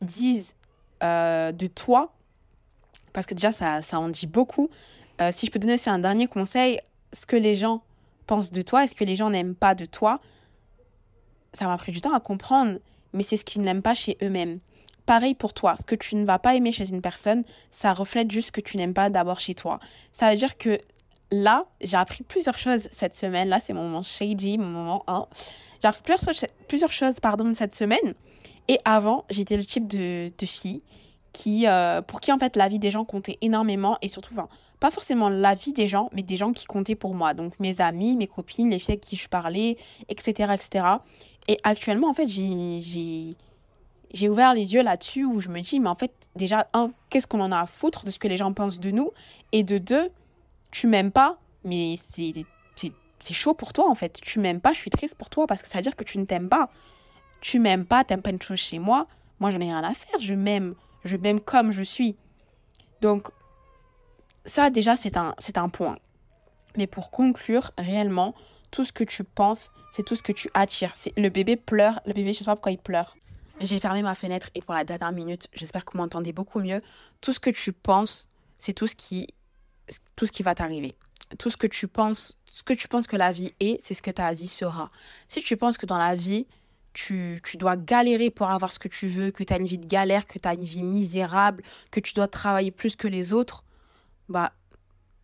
disent 0.00 0.54
euh, 1.02 1.52
de 1.52 1.66
toi. 1.66 2.12
Parce 3.12 3.26
que 3.26 3.34
déjà, 3.34 3.52
ça, 3.52 3.82
ça 3.82 4.00
en 4.00 4.08
dit 4.08 4.26
beaucoup. 4.26 4.70
Euh, 5.20 5.30
si 5.32 5.46
je 5.46 5.50
peux 5.50 5.58
donner 5.58 5.74
aussi 5.74 5.90
un 5.90 5.98
dernier 5.98 6.28
conseil, 6.28 6.80
ce 7.12 7.26
que 7.26 7.36
les 7.36 7.54
gens 7.54 7.82
pensent 8.26 8.50
de 8.50 8.62
toi, 8.62 8.84
est-ce 8.84 8.94
que 8.94 9.04
les 9.04 9.16
gens 9.16 9.30
n'aiment 9.30 9.54
pas 9.54 9.74
de 9.74 9.84
toi, 9.84 10.20
ça 11.52 11.66
m'a 11.66 11.76
pris 11.76 11.92
du 11.92 12.00
temps 12.00 12.14
à 12.14 12.20
comprendre, 12.20 12.78
mais 13.12 13.22
c'est 13.22 13.36
ce 13.36 13.44
qu'ils 13.44 13.62
n'aiment 13.62 13.82
pas 13.82 13.94
chez 13.94 14.16
eux-mêmes. 14.22 14.60
Pareil 15.06 15.34
pour 15.34 15.54
toi, 15.54 15.74
ce 15.76 15.84
que 15.84 15.94
tu 15.94 16.16
ne 16.16 16.26
vas 16.26 16.38
pas 16.38 16.54
aimer 16.54 16.70
chez 16.70 16.88
une 16.90 17.00
personne, 17.00 17.42
ça 17.70 17.94
reflète 17.94 18.30
juste 18.30 18.48
ce 18.48 18.52
que 18.52 18.60
tu 18.60 18.76
n'aimes 18.76 18.92
pas 18.92 19.08
d'abord 19.08 19.40
chez 19.40 19.54
toi. 19.54 19.80
Ça 20.12 20.30
veut 20.30 20.36
dire 20.36 20.58
que 20.58 20.78
là, 21.30 21.64
j'ai 21.80 21.96
appris 21.96 22.24
plusieurs 22.24 22.58
choses 22.58 22.88
cette 22.92 23.14
semaine. 23.14 23.48
Là, 23.48 23.60
c'est 23.60 23.72
mon 23.72 23.84
moment 23.84 24.02
shady, 24.02 24.58
mon 24.58 24.66
moment 24.66 25.04
1. 25.06 25.26
J'ai 25.82 25.88
appris 25.88 26.02
plusieurs, 26.68 26.92
choses 26.92 27.20
pardon, 27.20 27.54
cette 27.54 27.74
semaine. 27.74 28.14
Et 28.68 28.78
avant, 28.84 29.24
j'étais 29.30 29.56
le 29.56 29.64
type 29.64 29.88
de, 29.88 30.30
de 30.36 30.46
fille 30.46 30.82
qui, 31.32 31.66
euh, 31.66 32.02
pour 32.02 32.20
qui, 32.20 32.32
en 32.32 32.38
fait, 32.38 32.56
la 32.56 32.68
vie 32.68 32.78
des 32.78 32.90
gens 32.90 33.04
comptait 33.04 33.38
énormément. 33.40 33.96
Et 34.02 34.08
surtout, 34.08 34.34
enfin, 34.34 34.48
pas 34.80 34.90
forcément 34.90 35.28
la 35.28 35.54
vie 35.54 35.72
des 35.72 35.88
gens, 35.88 36.08
mais 36.12 36.22
des 36.22 36.36
gens 36.36 36.52
qui 36.52 36.66
comptaient 36.66 36.94
pour 36.94 37.14
moi. 37.14 37.34
Donc, 37.34 37.58
mes 37.60 37.80
amis, 37.80 38.16
mes 38.16 38.26
copines, 38.26 38.70
les 38.70 38.78
filles 38.78 38.92
avec 38.92 39.00
qui 39.00 39.16
je 39.16 39.28
parlais, 39.28 39.76
etc., 40.08 40.54
etc. 40.54 40.86
Et 41.48 41.58
actuellement, 41.64 42.08
en 42.08 42.14
fait, 42.14 42.28
j'ai 42.28 43.36
j'ai 44.12 44.28
ouvert 44.28 44.54
les 44.54 44.74
yeux 44.74 44.82
là-dessus 44.82 45.24
où 45.24 45.40
je 45.40 45.48
me 45.48 45.60
dis, 45.60 45.80
mais 45.80 45.88
en 45.88 45.94
fait, 45.94 46.12
déjà, 46.34 46.68
un, 46.72 46.90
qu'est-ce 47.10 47.26
qu'on 47.26 47.40
en 47.40 47.52
a 47.52 47.60
à 47.60 47.66
foutre 47.66 48.04
de 48.04 48.10
ce 48.10 48.18
que 48.18 48.28
les 48.28 48.36
gens 48.36 48.52
pensent 48.52 48.80
de 48.80 48.90
nous? 48.90 49.10
Et 49.52 49.62
de 49.64 49.78
deux, 49.78 50.10
tu 50.70 50.86
m'aimes 50.86 51.10
pas, 51.10 51.38
mais 51.64 51.96
c'est, 51.98 52.32
chaud 53.32 53.52
pour 53.52 53.72
toi 53.72 53.90
en 53.90 53.94
fait. 53.94 54.18
Tu 54.22 54.38
m'aimes 54.38 54.60
pas, 54.60 54.72
je 54.72 54.78
suis 54.78 54.90
triste 54.90 55.14
pour 55.16 55.28
toi 55.28 55.46
parce 55.46 55.60
que 55.60 55.68
ça 55.68 55.78
veut 55.78 55.82
dire 55.82 55.96
que 55.96 56.04
tu 56.04 56.18
ne 56.18 56.24
t'aimes 56.24 56.48
pas. 56.48 56.70
Tu 57.40 57.58
m'aimes 57.58 57.84
pas, 57.84 58.04
t'aimes 58.04 58.22
pas 58.22 58.30
une 58.30 58.40
chose 58.40 58.58
chez 58.58 58.78
moi. 58.78 59.06
Moi, 59.40 59.50
j'en 59.50 59.60
ai 59.60 59.64
rien 59.64 59.82
à 59.82 59.94
faire. 59.94 60.18
Je 60.20 60.34
m'aime. 60.34 60.74
Je 61.04 61.16
m'aime 61.16 61.40
comme 61.40 61.72
je 61.72 61.82
suis. 61.82 62.16
Donc, 63.00 63.28
ça, 64.48 64.70
déjà, 64.70 64.96
c'est 64.96 65.16
un, 65.16 65.34
c'est 65.38 65.58
un 65.58 65.68
point. 65.68 65.98
Mais 66.76 66.86
pour 66.86 67.10
conclure, 67.10 67.70
réellement, 67.78 68.34
tout 68.70 68.84
ce 68.84 68.92
que 68.92 69.04
tu 69.04 69.24
penses, 69.24 69.70
c'est 69.92 70.02
tout 70.02 70.16
ce 70.16 70.22
que 70.22 70.32
tu 70.32 70.50
attires. 70.54 70.92
C'est, 70.94 71.16
le 71.18 71.28
bébé 71.28 71.56
pleure. 71.56 72.00
Le 72.06 72.12
bébé, 72.12 72.32
je 72.32 72.40
sais 72.40 72.44
pas 72.44 72.54
pourquoi 72.54 72.72
il 72.72 72.78
pleure. 72.78 73.16
J'ai 73.60 73.80
fermé 73.80 74.02
ma 74.02 74.14
fenêtre 74.14 74.50
et 74.54 74.60
pour 74.60 74.74
la 74.74 74.84
dernière 74.84 75.12
minute, 75.12 75.48
j'espère 75.52 75.84
que 75.84 75.92
vous 75.92 75.98
m'entendez 75.98 76.32
beaucoup 76.32 76.60
mieux. 76.60 76.80
Tout 77.20 77.32
ce 77.32 77.40
que 77.40 77.50
tu 77.50 77.72
penses, 77.72 78.28
c'est 78.58 78.72
tout 78.72 78.86
ce 78.86 78.94
qui, 78.94 79.26
tout 80.14 80.26
ce 80.26 80.32
qui 80.32 80.42
va 80.42 80.54
t'arriver. 80.54 80.94
tout 81.38 81.50
ce 81.50 81.56
que 81.56 81.66
tu 81.66 81.88
penses, 81.88 82.38
ce 82.50 82.62
que 82.62 82.72
tu 82.72 82.88
penses 82.88 83.06
que 83.06 83.16
la 83.16 83.32
vie 83.32 83.52
est, 83.60 83.82
c'est 83.82 83.94
ce 83.94 84.00
que 84.00 84.10
ta 84.10 84.32
vie 84.32 84.48
sera. 84.48 84.90
Si 85.26 85.42
tu 85.42 85.56
penses 85.56 85.76
que 85.76 85.86
dans 85.86 85.98
la 85.98 86.14
vie, 86.14 86.46
tu, 86.94 87.40
tu 87.44 87.56
dois 87.56 87.76
galérer 87.76 88.30
pour 88.30 88.48
avoir 88.48 88.72
ce 88.72 88.78
que 88.78 88.88
tu 88.88 89.08
veux, 89.08 89.30
que 89.30 89.44
tu 89.44 89.52
as 89.52 89.58
une 89.58 89.66
vie 89.66 89.78
de 89.78 89.86
galère, 89.86 90.26
que 90.26 90.38
tu 90.38 90.48
as 90.48 90.54
une 90.54 90.64
vie 90.64 90.82
misérable, 90.82 91.62
que 91.90 92.00
tu 92.00 92.14
dois 92.14 92.28
travailler 92.28 92.70
plus 92.70 92.96
que 92.96 93.08
les 93.08 93.32
autres, 93.32 93.64
bah 94.28 94.52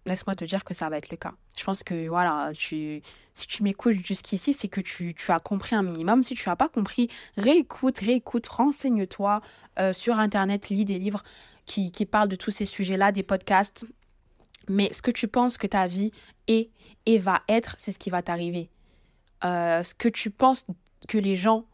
laisse-moi 0.07 0.35
te 0.35 0.45
dire 0.45 0.65
que 0.65 0.75
ça 0.75 0.89
va 0.89 0.99
être 0.99 1.11
le 1.11 1.17
cas. 1.17 1.33
Je 1.59 1.65
pense 1.65 1.83
que 1.83 2.09
voilà, 2.09 2.53
tu, 2.55 3.01
si 3.33 3.47
tu 3.47 3.63
m'écoutes 3.63 4.05
jusqu'ici, 4.05 4.53
c'est 4.53 4.69
que 4.69 4.81
tu, 4.81 5.15
tu, 5.15 5.33
as 5.33 5.41
compris 5.41 5.75
un 5.75 5.83
minimum. 5.83 6.23
Si 6.23 6.35
tu 6.35 6.49
n'as 6.49 6.57
pas 6.57 6.69
compris, 6.69 7.09
réécoute, 7.37 7.99
réécoute, 7.99 8.47
renseigne-toi 8.49 9.41
euh, 9.79 9.93
sur 9.93 10.19
Internet, 10.19 10.69
lis 10.69 10.85
des 10.85 10.99
livres 10.99 11.23
qui, 11.65 11.91
qui 11.91 12.07
parlent 12.07 12.29
de 12.29 12.37
tous 12.37 12.51
ces 12.51 12.67
sujets-là, 12.67 13.13
des 13.13 13.23
podcasts. 13.23 13.87
Mais 14.69 14.93
ce 14.93 15.03
que 15.03 15.11
tu 15.11 15.29
penses 15.29 15.59
que 15.59 15.67
ta 15.67 15.87
vie 15.87 16.11
est 16.49 16.71
et 17.07 17.19
va 17.19 17.43
être, 17.49 17.77
c'est 17.79 17.93
ce 17.93 17.99
qui 17.99 18.11
va 18.11 18.23
t'arriver. 18.23 18.71
Euh, 19.45 19.83
ce 19.83 19.95
que 19.95 20.09
tu 20.09 20.31
penses 20.31 20.67
que 21.09 21.19
les 21.19 21.37
gens 21.37 21.67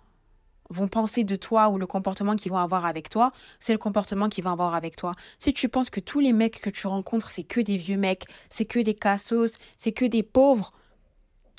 vont 0.71 0.89
penser 0.89 1.25
de 1.25 1.37
toi 1.37 1.69
ou 1.69 1.79
le 1.79 1.87
comportement 1.87 2.37
qu'ils 2.37 2.53
vont 2.53 2.59
avoir 2.59 2.87
avec 2.87 3.09
toi, 3.09 3.33
c'est 3.59 3.73
le 3.73 3.79
comportement 3.79 4.29
qu'ils 4.29 4.45
vont 4.45 4.51
avoir 4.51 4.75
avec 4.75 4.97
toi. 4.97 5.13
Si 5.39 5.53
tu 5.53 5.69
penses 5.69 5.91
que 5.91 6.01
tous 6.01 6.21
les 6.21 6.33
mecs 6.33 6.61
que 6.61 6.71
tu 6.71 6.87
rencontres, 6.87 7.31
c'est 7.31 7.43
que 7.43 7.61
des 7.61 7.77
vieux 7.77 7.97
mecs, 7.97 8.25
c'est 8.49 8.65
que 8.65 8.79
des 8.79 8.95
cassos, 8.95 9.59
c'est 9.79 9.93
que 9.93 10.05
des 10.05 10.23
pauvres, 10.23 10.73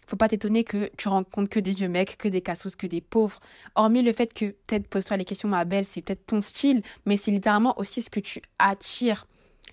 faut 0.08 0.18
pas 0.18 0.28
t'étonner 0.28 0.66
que 0.66 0.92
tu 0.98 1.08
rencontres 1.08 1.50
que 1.50 1.60
des 1.60 1.72
vieux 1.72 1.88
mecs, 1.88 2.18
que 2.18 2.28
des 2.28 2.42
cassos, 2.42 2.76
que 2.76 2.88
des 2.88 3.00
pauvres. 3.00 3.40
Hormis 3.76 4.02
le 4.02 4.12
fait 4.12 4.34
que 4.34 4.48
peut-être 4.68 4.88
pose-toi 4.88 5.16
les 5.16 5.24
questions, 5.24 5.48
ma 5.48 5.64
belle, 5.64 5.86
c'est 5.86 6.02
peut-être 6.02 6.26
ton 6.26 6.42
style, 6.42 6.82
mais 7.06 7.16
c'est 7.16 7.32
littéralement 7.32 7.80
aussi 7.80 8.02
ce 8.02 8.10
que 8.10 8.20
tu 8.20 8.42
attires 8.60 9.26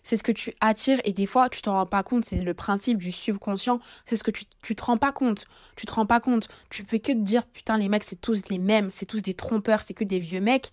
c'est 0.02 0.16
ce 0.16 0.22
que 0.22 0.32
tu 0.32 0.54
attires 0.60 1.00
et 1.04 1.12
des 1.12 1.26
fois 1.26 1.48
tu 1.48 1.60
t'en 1.62 1.74
rends 1.74 1.86
pas 1.86 2.02
compte, 2.02 2.24
c'est 2.24 2.40
le 2.40 2.54
principe 2.54 2.98
du 2.98 3.12
subconscient, 3.12 3.80
c'est 4.06 4.16
ce 4.16 4.24
que 4.24 4.30
tu, 4.30 4.44
tu 4.62 4.74
te 4.74 4.82
rends 4.82 4.96
pas 4.96 5.12
compte, 5.12 5.44
tu 5.76 5.86
te 5.86 5.92
rends 5.92 6.06
pas 6.06 6.20
compte, 6.20 6.48
tu 6.70 6.84
peux 6.84 6.98
que 6.98 7.12
te 7.12 7.18
dire 7.18 7.46
putain 7.46 7.76
les 7.76 7.88
mecs 7.88 8.04
c'est 8.04 8.20
tous 8.20 8.48
les 8.48 8.58
mêmes, 8.58 8.90
c'est 8.92 9.06
tous 9.06 9.22
des 9.22 9.34
trompeurs, 9.34 9.82
c'est 9.82 9.94
que 9.94 10.04
des 10.04 10.18
vieux 10.18 10.40
mecs. 10.40 10.70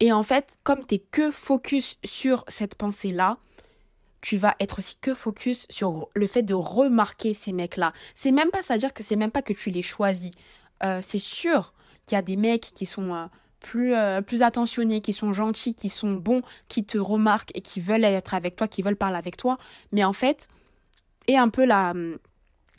Et 0.00 0.12
en 0.12 0.22
fait, 0.22 0.54
comme 0.64 0.84
tu 0.86 0.94
es 0.94 0.98
que 0.98 1.30
focus 1.30 1.98
sur 2.04 2.44
cette 2.48 2.74
pensée-là, 2.74 3.36
tu 4.22 4.36
vas 4.36 4.54
être 4.60 4.78
aussi 4.78 4.96
que 5.00 5.14
focus 5.14 5.66
sur 5.70 6.08
le 6.14 6.26
fait 6.26 6.42
de 6.42 6.54
remarquer 6.54 7.34
ces 7.34 7.52
mecs-là. 7.52 7.92
C'est 8.14 8.32
même 8.32 8.50
pas, 8.50 8.62
ça 8.62 8.74
à 8.74 8.78
dire 8.78 8.92
que 8.94 9.02
c'est 9.02 9.16
même 9.16 9.30
pas 9.30 9.42
que 9.42 9.52
tu 9.52 9.70
les 9.70 9.82
choisis. 9.82 10.30
Euh, 10.82 11.00
c'est 11.02 11.18
sûr 11.18 11.74
qu'il 12.06 12.16
y 12.16 12.18
a 12.18 12.22
des 12.22 12.36
mecs 12.36 12.72
qui 12.74 12.86
sont 12.86 13.14
euh, 13.14 13.26
plus, 13.60 13.94
euh, 13.94 14.20
plus 14.22 14.42
attentionnés, 14.42 15.00
qui 15.00 15.12
sont 15.12 15.32
gentils, 15.32 15.74
qui 15.74 15.88
sont 15.88 16.12
bons, 16.12 16.42
qui 16.68 16.84
te 16.84 16.98
remarquent 16.98 17.52
et 17.54 17.60
qui 17.60 17.80
veulent 17.80 18.04
être 18.04 18.34
avec 18.34 18.56
toi, 18.56 18.66
qui 18.66 18.82
veulent 18.82 18.96
parler 18.96 19.16
avec 19.16 19.36
toi. 19.36 19.58
Mais 19.92 20.02
en 20.02 20.12
fait, 20.12 20.48
et 21.28 21.36
un 21.36 21.48
peu 21.48 21.64
la, 21.64 21.94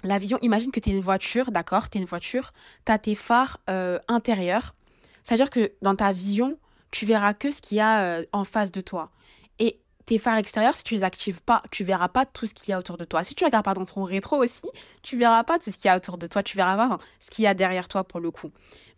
la 0.04 0.17
vision, 0.17 0.38
imagine 0.41 0.72
que 0.72 0.80
tu 0.80 0.89
es 0.89 0.94
une 0.94 1.02
voiture, 1.02 1.52
d'accord 1.52 1.89
Tu 1.89 1.98
es 1.98 2.02
une 2.02 2.08
voiture, 2.08 2.52
tu 2.86 2.91
as 2.91 2.98
tes 2.98 3.15
phares 3.15 3.60
euh, 3.70 4.00
intérieurs. 4.08 4.76
C'est-à-dire 5.24 5.50
que 5.50 5.72
dans 5.82 5.96
ta 5.96 6.12
vision, 6.12 6.58
tu 6.89 7.06
verras 7.06 7.34
que 7.34 7.52
ce 7.52 7.62
qu'il 7.62 7.78
y 7.78 7.82
a 7.82 8.04
euh, 8.04 8.26
en 8.34 8.44
face 8.44 8.72
de 8.72 8.82
toi. 8.82 9.12
Et 9.60 9.80
tes 10.06 10.17
phares 10.17 10.38
extérieurs, 10.38 10.76
si 10.76 10.84
tu 10.84 10.96
les 10.96 11.04
actives 11.04 11.41
pas, 11.41 11.62
tu 11.72 11.84
verras 11.84 12.10
pas 12.10 12.26
tout 12.26 12.46
ce 12.46 12.54
qu'il 12.54 12.70
y 12.70 12.74
a 12.74 12.80
autour 12.80 12.98
de 12.98 13.06
toi. 13.06 13.24
Si 13.24 13.36
tu 13.36 13.46
regardes 13.46 13.63
pas 13.63 13.76
dans 13.76 13.86
ton 13.86 14.04
rétro 14.04 14.44
aussi, 14.44 14.67
tu 15.04 15.17
verras 15.17 15.44
pas 15.44 15.60
tout 15.60 15.70
ce 15.72 15.78
qu'il 15.78 15.86
y 15.86 15.89
a 15.89 15.96
autour 15.96 16.17
de 16.17 16.28
toi. 16.28 16.41
Tu 16.41 16.58
verras 16.58 16.76
pas 16.76 16.98
ce 17.20 17.30
qu'il 17.30 17.44
y 17.44 17.48
a 17.48 17.54
derrière 17.54 17.88
toi 17.88 18.04
pour 18.04 18.20
le 18.20 18.32
coup. 18.32 18.52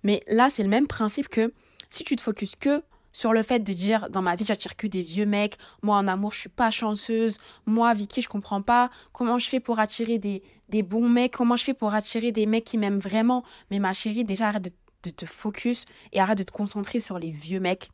Mais 0.04 0.22
là, 0.28 0.50
c'est 0.50 0.64
le 0.64 0.70
même 0.70 0.88
principe 0.88 1.28
que 1.28 1.54
si 1.94 2.04
tu 2.04 2.16
te 2.16 2.22
focuses 2.22 2.56
que 2.56 2.84
sur 3.12 3.34
le 3.34 3.44
fait 3.44 3.60
de 3.60 3.72
dire 3.72 4.10
dans 4.10 4.24
ma 4.24 4.36
vie 4.36 4.46
j'attire 4.46 4.76
que 4.76 4.88
des 4.88 5.04
vieux 5.04 5.28
mecs, 5.28 5.58
moi 5.84 5.98
en 5.98 6.08
amour 6.08 6.34
je 6.34 6.40
suis 6.40 6.50
pas 6.50 6.72
chanceuse, 6.72 7.38
moi 7.68 7.94
Vicky 7.94 8.24
je 8.24 8.30
comprends 8.30 8.64
pas 8.64 8.90
comment 9.12 9.38
je 9.38 9.48
fais 9.48 9.60
pour 9.60 9.78
attirer 9.80 10.18
des, 10.18 10.42
bons 10.82 11.08
mecs, 11.08 11.34
comment 11.34 11.56
je 11.56 11.64
fais 11.64 11.76
pour 11.76 11.94
attirer 11.94 12.32
des 12.32 12.48
mecs 12.48 12.64
qui 12.64 12.80
m'aiment 12.80 12.98
vraiment, 12.98 13.44
mais 13.70 13.78
ma 13.78 13.94
chérie 13.94 14.24
déjà 14.24 14.48
arrête 14.48 14.64
de, 14.64 14.72
de 15.04 15.12
te 15.12 15.28
focus 15.28 15.86
et 16.12 16.20
arrête 16.20 16.40
de 16.40 16.44
te 16.44 16.52
concentrer 16.52 17.00
sur 17.00 17.20
les 17.20 17.30
vieux 17.30 17.60
mecs. 17.60 17.92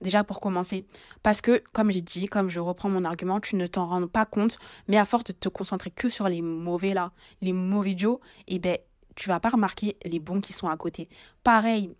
Déjà 0.00 0.24
pour 0.24 0.40
commencer. 0.40 0.84
Parce 1.22 1.40
que, 1.40 1.62
comme 1.72 1.92
j'ai 1.92 2.00
dit, 2.00 2.26
comme 2.26 2.48
je 2.48 2.58
reprends 2.58 2.88
mon 2.88 3.04
argument, 3.04 3.38
tu 3.38 3.54
ne 3.54 3.68
t'en 3.68 3.86
rends 3.86 4.08
pas 4.08 4.24
compte, 4.24 4.58
mais 4.88 4.96
à 4.96 5.04
force 5.04 5.22
de 5.22 5.32
te 5.32 5.48
concentrer 5.48 5.92
que 5.92 6.08
sur 6.08 6.28
les 6.28 6.42
mauvais 6.42 6.92
là, 6.92 7.12
les 7.40 7.52
mauvais 7.52 7.94
Joe, 7.96 8.18
et 8.48 8.56
eh 8.56 8.58
ben, 8.58 8.78
tu 9.14 9.28
vas 9.28 9.38
pas 9.38 9.50
remarquer 9.50 9.96
les 10.04 10.18
bons 10.18 10.40
qui 10.40 10.52
sont 10.52 10.68
à 10.68 10.76
côté. 10.76 11.08
Pareil, 11.44 11.94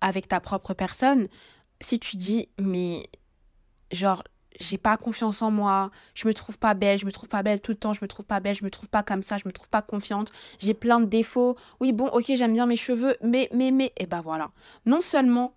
avec 0.00 0.28
ta 0.28 0.40
propre 0.40 0.74
personne, 0.74 1.28
si 1.80 1.98
tu 1.98 2.16
dis, 2.16 2.48
mais 2.58 3.08
genre, 3.90 4.22
j'ai 4.60 4.78
pas 4.78 4.96
confiance 4.96 5.42
en 5.42 5.50
moi, 5.50 5.90
je 6.14 6.26
me 6.26 6.34
trouve 6.34 6.58
pas 6.58 6.74
belle, 6.74 6.98
je 6.98 7.06
me 7.06 7.12
trouve 7.12 7.28
pas 7.28 7.42
belle 7.42 7.60
tout 7.60 7.72
le 7.72 7.78
temps, 7.78 7.92
je 7.92 8.00
me 8.02 8.08
trouve 8.08 8.26
pas 8.26 8.40
belle, 8.40 8.54
je 8.54 8.64
me 8.64 8.70
trouve 8.70 8.88
pas 8.88 9.02
comme 9.02 9.22
ça, 9.22 9.36
je 9.36 9.44
me 9.46 9.52
trouve 9.52 9.68
pas 9.68 9.82
confiante, 9.82 10.32
j'ai 10.58 10.74
plein 10.74 11.00
de 11.00 11.06
défauts. 11.06 11.56
Oui, 11.80 11.92
bon, 11.92 12.06
ok, 12.08 12.24
j'aime 12.28 12.52
bien 12.52 12.66
mes 12.66 12.76
cheveux, 12.76 13.16
mais, 13.22 13.48
mais, 13.52 13.70
mais, 13.70 13.92
et 13.96 14.06
ben 14.06 14.20
voilà. 14.20 14.50
Non 14.86 15.00
seulement, 15.00 15.54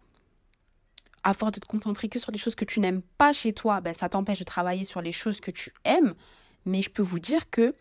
à 1.23 1.33
force 1.33 1.53
de 1.53 1.59
te 1.59 1.67
concentrer 1.67 2.09
que 2.09 2.19
sur 2.19 2.31
les 2.31 2.37
choses 2.37 2.55
que 2.55 2.65
tu 2.65 2.79
n'aimes 2.79 3.01
pas 3.17 3.33
chez 3.33 3.53
toi, 3.53 3.81
ben 3.81 3.93
ça 3.93 4.09
t'empêche 4.09 4.39
de 4.39 4.43
travailler 4.43 4.85
sur 4.85 5.01
les 5.01 5.11
choses 5.11 5.39
que 5.39 5.51
tu 5.51 5.73
aimes, 5.83 6.13
mais 6.65 6.81
je 6.81 6.89
peux 6.89 7.03
vous 7.03 7.19
dire 7.19 7.49
que 7.49 7.75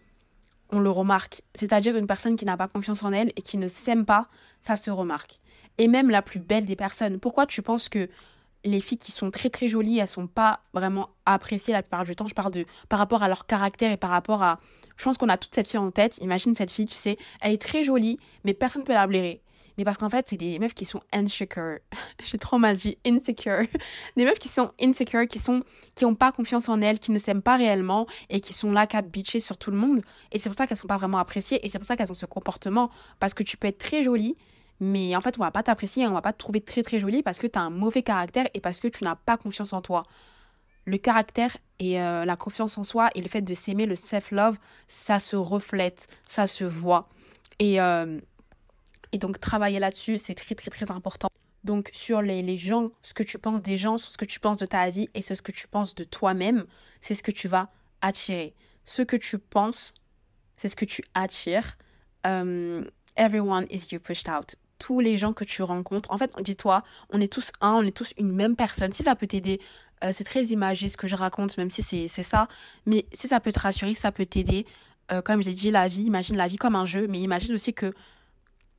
on 0.71 0.81
le 0.81 0.91
remarque. 0.91 1.43
C'est-à-dire 1.55 1.97
une 1.97 2.07
personne 2.07 2.37
qui 2.37 2.45
n'a 2.45 2.57
pas 2.57 2.69
confiance 2.69 3.03
en 3.03 3.13
elle 3.13 3.31
et 3.37 3.43
qui 3.43 3.59
ne 3.59 3.69
s'aime 3.69 4.05
pas, 4.05 4.29
ça 4.61 4.77
se 4.77 4.91
remarque 4.91 5.41
et 5.79 5.89
même 5.89 6.11
la 6.11 6.23
plus 6.23 6.41
belle 6.41 6.67
des 6.67 6.77
personnes. 6.77 7.19
Pourquoi 7.19 7.47
tu 7.47 7.63
penses 7.63 7.89
que 7.89 8.09
les 8.65 8.81
filles 8.81 8.99
qui 8.99 9.13
sont 9.13 9.31
très 9.31 9.51
très 9.51 9.69
jolies, 9.69 9.99
elles 9.99 10.09
sont 10.09 10.27
pas 10.27 10.61
vraiment 10.73 11.11
appréciées 11.27 11.73
la 11.73 11.83
plupart 11.83 12.05
du 12.05 12.17
temps? 12.17 12.29
Je 12.29 12.35
parle 12.35 12.53
de 12.53 12.65
par 12.89 12.99
rapport 12.99 13.23
à 13.23 13.29
leur 13.29 13.47
caractère 13.47 13.93
et 13.93 13.97
par 13.97 14.11
rapport 14.11 14.43
à. 14.43 14.61
Je 14.97 15.05
pense 15.05 15.19
qu'on 15.19 15.29
a 15.29 15.37
toute 15.37 15.55
cette 15.55 15.69
fille 15.69 15.79
en 15.79 15.91
tête. 15.91 16.19
Imagine 16.19 16.55
cette 16.55 16.71
fille, 16.71 16.87
tu 16.87 16.95
sais, 16.95 17.19
elle 17.41 17.53
est 17.53 17.61
très 17.61 17.83
jolie, 17.83 18.19
mais 18.45 18.55
personne 18.55 18.83
ne 18.83 18.87
peut 18.87 18.93
la 18.93 19.07
blairer. 19.07 19.43
Mais 19.77 19.85
parce 19.85 19.99
qu'en 19.99 20.11
fait, 20.11 20.27
c'est 20.29 20.37
des 20.37 20.59
meufs 20.59 20.75
qui 20.75 20.85
sont 20.85 21.01
insecure. 21.13 21.79
J'ai 22.25 22.39
trop 22.39 22.59
mal 22.59 22.77
dit 22.77 22.97
insecure. 23.05 23.63
Des 24.17 24.25
meufs 24.25 24.39
qui 24.39 24.49
sont 24.49 24.71
insecure, 24.81 25.27
qui 25.27 25.39
sont 25.39 25.63
qui 25.95 26.05
ont 26.05 26.15
pas 26.15 26.33
confiance 26.33 26.69
en 26.69 26.81
elles, 26.81 26.99
qui 26.99 27.11
ne 27.11 27.19
s'aiment 27.19 27.43
pas 27.43 27.57
réellement 27.57 28.07
et 28.31 28.41
qui 28.41 28.53
sont 28.53 28.71
là 28.71 28.87
qu'à 28.87 29.03
bitcher 29.03 29.41
sur 29.41 29.59
tout 29.59 29.71
le 29.71 29.77
monde. 29.77 30.03
Et 30.33 30.39
c'est 30.39 30.49
pour 30.49 30.57
ça 30.57 30.67
qu'elles 30.67 30.77
sont 30.77 30.87
pas 30.87 30.97
vraiment 30.97 31.19
appréciées 31.19 31.65
et 31.67 31.71
c'est 31.71 31.79
pour 31.79 31.87
ça 31.87 31.97
qu'elles 31.97 32.11
ont 32.11 32.15
ce 32.15 32.27
comportement. 32.27 32.91
Parce 33.19 33.35
que 33.35 33.43
tu 33.43 33.57
peux 33.57 33.69
être 33.69 33.79
très 33.79 34.03
jolie, 34.03 34.37
mais 34.85 35.17
en 35.17 35.23
fait, 35.23 35.39
on 35.39 35.43
va 35.43 35.51
pas 35.51 35.63
t'apprécier, 35.63 36.07
on 36.07 36.13
va 36.13 36.21
pas 36.21 36.35
te 36.35 36.39
trouver 36.39 36.61
très 36.61 36.83
très 36.83 37.01
jolie 37.01 37.23
parce 37.23 37.39
que 37.39 37.47
tu 37.47 37.59
as 37.59 37.63
un 37.63 37.71
mauvais 37.71 38.03
caractère 38.03 38.47
et 38.53 38.61
parce 38.61 38.81
que 38.81 38.89
tu 38.89 39.03
n'as 39.03 39.17
pas 39.17 39.39
confiance 39.39 39.73
en 39.73 39.81
toi. 39.81 40.05
Le 40.85 40.99
caractère 40.99 41.57
et 41.79 42.03
euh, 42.03 42.27
la 42.27 42.37
confiance 42.37 42.77
en 42.77 42.85
soi 42.85 43.09
et 43.15 43.23
le 43.23 43.29
fait 43.29 43.41
de 43.41 43.55
s'aimer, 43.55 43.87
le 43.87 43.97
self-love, 43.97 44.59
ça 44.87 45.19
se 45.19 45.37
reflète, 45.37 46.07
ça 46.27 46.47
se 46.47 46.65
voit. 46.65 47.09
Et, 47.59 47.81
euh, 47.81 48.21
et 49.13 49.19
donc, 49.19 49.41
travailler 49.41 49.79
là-dessus, 49.79 50.19
c'est 50.19 50.35
très 50.35 50.55
très 50.55 50.71
très 50.71 50.91
important. 50.91 51.29
Donc, 51.63 51.89
sur 51.95 52.21
les, 52.21 52.43
les 52.43 52.59
gens, 52.59 52.91
ce 53.01 53.15
que 53.15 53.23
tu 53.23 53.39
penses 53.39 53.63
des 53.63 53.79
gens, 53.79 53.97
sur 53.97 54.11
ce 54.11 54.19
que 54.19 54.27
tu 54.27 54.39
penses 54.39 54.59
de 54.59 54.67
ta 54.67 54.91
vie 54.91 55.09
et 55.15 55.23
ce 55.23 55.41
que 55.41 55.53
tu 55.53 55.67
penses 55.67 55.95
de 55.95 56.05
toi-même, 56.05 56.67
c'est 57.01 57.15
ce 57.15 57.23
que 57.23 57.31
tu 57.31 57.49
vas 57.49 57.71
attirer. 58.03 58.55
Ce 58.85 59.01
que 59.01 59.17
tu 59.17 59.39
penses, 59.39 59.95
c'est 60.57 60.69
ce 60.69 60.77
que 60.77 60.85
tu 60.85 61.03
attires. 61.15 61.79
Euh, 62.27 62.85
everyone 63.17 63.67
is 63.71 63.89
you 63.91 63.99
pushed 63.99 64.29
out 64.29 64.57
tous 64.79 65.01
les 65.01 65.17
gens 65.19 65.33
que 65.33 65.45
tu 65.45 65.63
rencontres. 65.63 66.11
En 66.11 66.19
fait, 66.19 66.31
dis-toi, 66.41 66.83
on 67.11 67.21
est 67.21 67.33
tous 67.33 67.53
un, 67.61 67.73
on 67.73 67.83
est 67.83 67.97
tous 67.97 68.13
une 68.19 68.33
même 68.33 68.57
personne. 68.57 68.93
Si 68.93 69.03
ça 69.03 69.15
peut 69.15 69.27
t'aider, 69.27 69.61
euh, 70.03 70.11
c'est 70.13 70.25
très 70.25 70.45
imagé 70.47 70.89
ce 70.89 70.97
que 70.97 71.07
je 71.07 71.17
raconte, 71.17 71.57
même 71.59 71.71
si 71.71 71.83
c'est 71.83 72.23
ça. 72.23 72.49
Mais 72.87 73.07
si 73.13 73.29
ça 73.29 73.41
peut 73.41 73.53
te 73.53 73.61
rassurer, 73.61 73.95
ça 73.95 74.13
peut 74.13 74.27
t'aider. 74.27 74.67
Euh, 75.13 75.23
comme 75.23 75.43
je 75.43 75.49
l'ai 75.49 75.55
dit, 75.55 75.71
la 75.71 75.89
vie, 75.89 76.05
imagine 76.05 76.37
la 76.37 76.49
vie 76.49 76.57
comme 76.57 76.77
un 76.77 76.85
jeu, 76.85 77.07
mais 77.09 77.21
imagine 77.21 77.55
aussi 77.55 77.73
que 77.73 77.93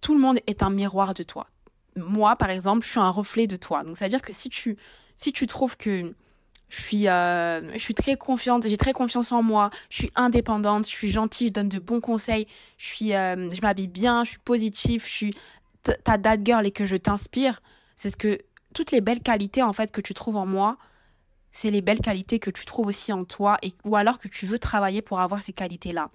tout 0.02 0.14
le 0.14 0.20
monde 0.20 0.40
est 0.48 0.64
un 0.64 0.70
miroir 0.70 1.14
de 1.14 1.24
toi. 1.24 1.48
Moi, 1.96 2.36
par 2.36 2.50
exemple, 2.50 2.86
je 2.86 2.92
suis 2.92 3.00
un 3.00 3.10
reflet 3.10 3.48
de 3.48 3.56
toi. 3.56 3.84
Donc, 3.84 3.98
ça 3.98 4.06
veut 4.06 4.10
dire 4.10 4.22
que 4.22 4.34
si 4.34 4.50
tu, 4.50 4.78
si 5.18 5.32
tu 5.32 5.48
trouves 5.48 5.78
que 5.78 6.14
je 6.70 6.82
suis, 6.82 7.08
euh, 7.08 7.72
je 7.74 7.80
suis 7.80 7.94
très 7.94 8.18
confiante, 8.18 8.68
j'ai 8.68 8.78
très 8.78 8.92
confiance 8.92 9.32
en 9.32 9.42
moi, 9.42 9.70
je 9.90 9.98
suis 9.98 10.12
indépendante, 10.16 10.86
je 10.86 10.92
suis 10.92 11.12
gentille, 11.12 11.48
je 11.48 11.54
donne 11.54 11.70
de 11.70 11.80
bons 11.80 12.02
conseils, 12.02 12.48
je 12.78 12.88
suis, 12.88 13.10
je 13.10 13.62
m'habille 13.62 13.88
bien, 13.88 14.24
je 14.24 14.32
suis 14.32 14.40
positive, 14.40 15.04
je 15.06 15.12
suis 15.12 15.34
ta 15.92 16.18
dad 16.18 16.42
girl 16.46 16.66
et 16.66 16.72
que 16.72 16.86
je 16.86 16.96
t'inspire, 16.96 17.62
c'est 17.96 18.10
ce 18.10 18.18
que 18.18 18.40
toutes 18.74 18.92
les 18.92 19.02
belles 19.02 19.22
qualités 19.22 19.64
en 19.64 19.74
fait 19.74 19.92
que 19.92 20.02
tu 20.02 20.14
trouves 20.14 20.36
en 20.36 20.46
moi, 20.46 20.78
c'est 21.52 21.72
les 21.72 21.82
belles 21.82 22.02
qualités 22.02 22.40
que 22.40 22.50
tu 22.50 22.66
trouves 22.66 22.88
aussi 22.88 23.14
en 23.14 23.24
toi 23.24 23.58
ou 23.86 23.96
alors 23.96 24.20
que 24.20 24.28
tu 24.28 24.46
veux 24.46 24.60
travailler 24.60 25.02
pour 25.02 25.22
avoir 25.22 25.42
ces 25.42 25.54
qualités-là. 25.54 26.10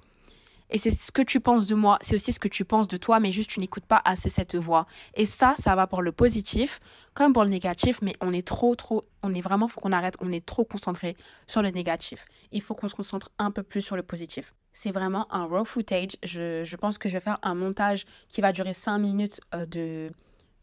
Et 0.73 0.79
c'est 0.79 0.91
ce 0.91 1.11
que 1.11 1.23
tu 1.23 1.41
penses 1.41 1.67
de 1.67 1.75
moi, 1.75 1.99
c'est 2.01 2.15
aussi 2.15 2.33
ce 2.33 2.39
que 2.39 2.47
tu 2.47 2.65
penses 2.65 2.87
de 2.87 2.97
toi, 2.97 3.19
mais 3.19 3.33
juste 3.33 3.51
tu 3.51 3.59
n'écoutes 3.59 3.87
pas 3.87 4.01
assez 4.05 4.29
cette 4.29 4.55
voix. 4.55 4.87
Et 5.15 5.27
ça, 5.27 5.55
ça 5.59 5.75
va 5.75 5.87
pour 5.87 6.03
le 6.03 6.13
positif 6.13 6.81
comme 7.15 7.33
pour 7.33 7.43
le 7.43 7.51
négatif, 7.51 8.01
mais 8.03 8.15
on 8.21 8.33
est 8.33 8.47
trop, 8.47 8.77
trop, 8.77 9.05
on 9.23 9.35
est 9.35 9.41
vraiment, 9.41 9.67
faut 9.67 9.81
qu'on 9.81 9.93
arrête, 9.93 10.15
on 10.21 10.31
est 10.31 10.45
trop 10.45 10.65
concentré 10.65 11.17
sur 11.47 11.63
le 11.63 11.71
négatif. 11.71 12.25
Il 12.53 12.63
faut 12.63 12.75
qu'on 12.75 12.89
se 12.89 12.95
concentre 12.95 13.31
un 13.39 13.51
peu 13.51 13.63
plus 13.63 13.83
sur 13.83 13.97
le 13.97 14.03
positif. 14.03 14.55
C'est 14.73 14.93
vraiment 14.93 15.33
un 15.33 15.47
raw 15.47 15.65
footage. 15.65 16.17
Je, 16.23 16.65
je, 16.65 16.77
pense 16.77 16.99
que 16.99 17.09
je 17.09 17.15
vais 17.15 17.21
faire 17.21 17.39
un 17.43 17.55
montage 17.55 18.07
qui 18.29 18.41
va 18.41 18.53
durer 18.53 18.73
5 18.73 18.99
minutes 18.99 19.41
euh, 19.55 19.67
de, 19.67 20.11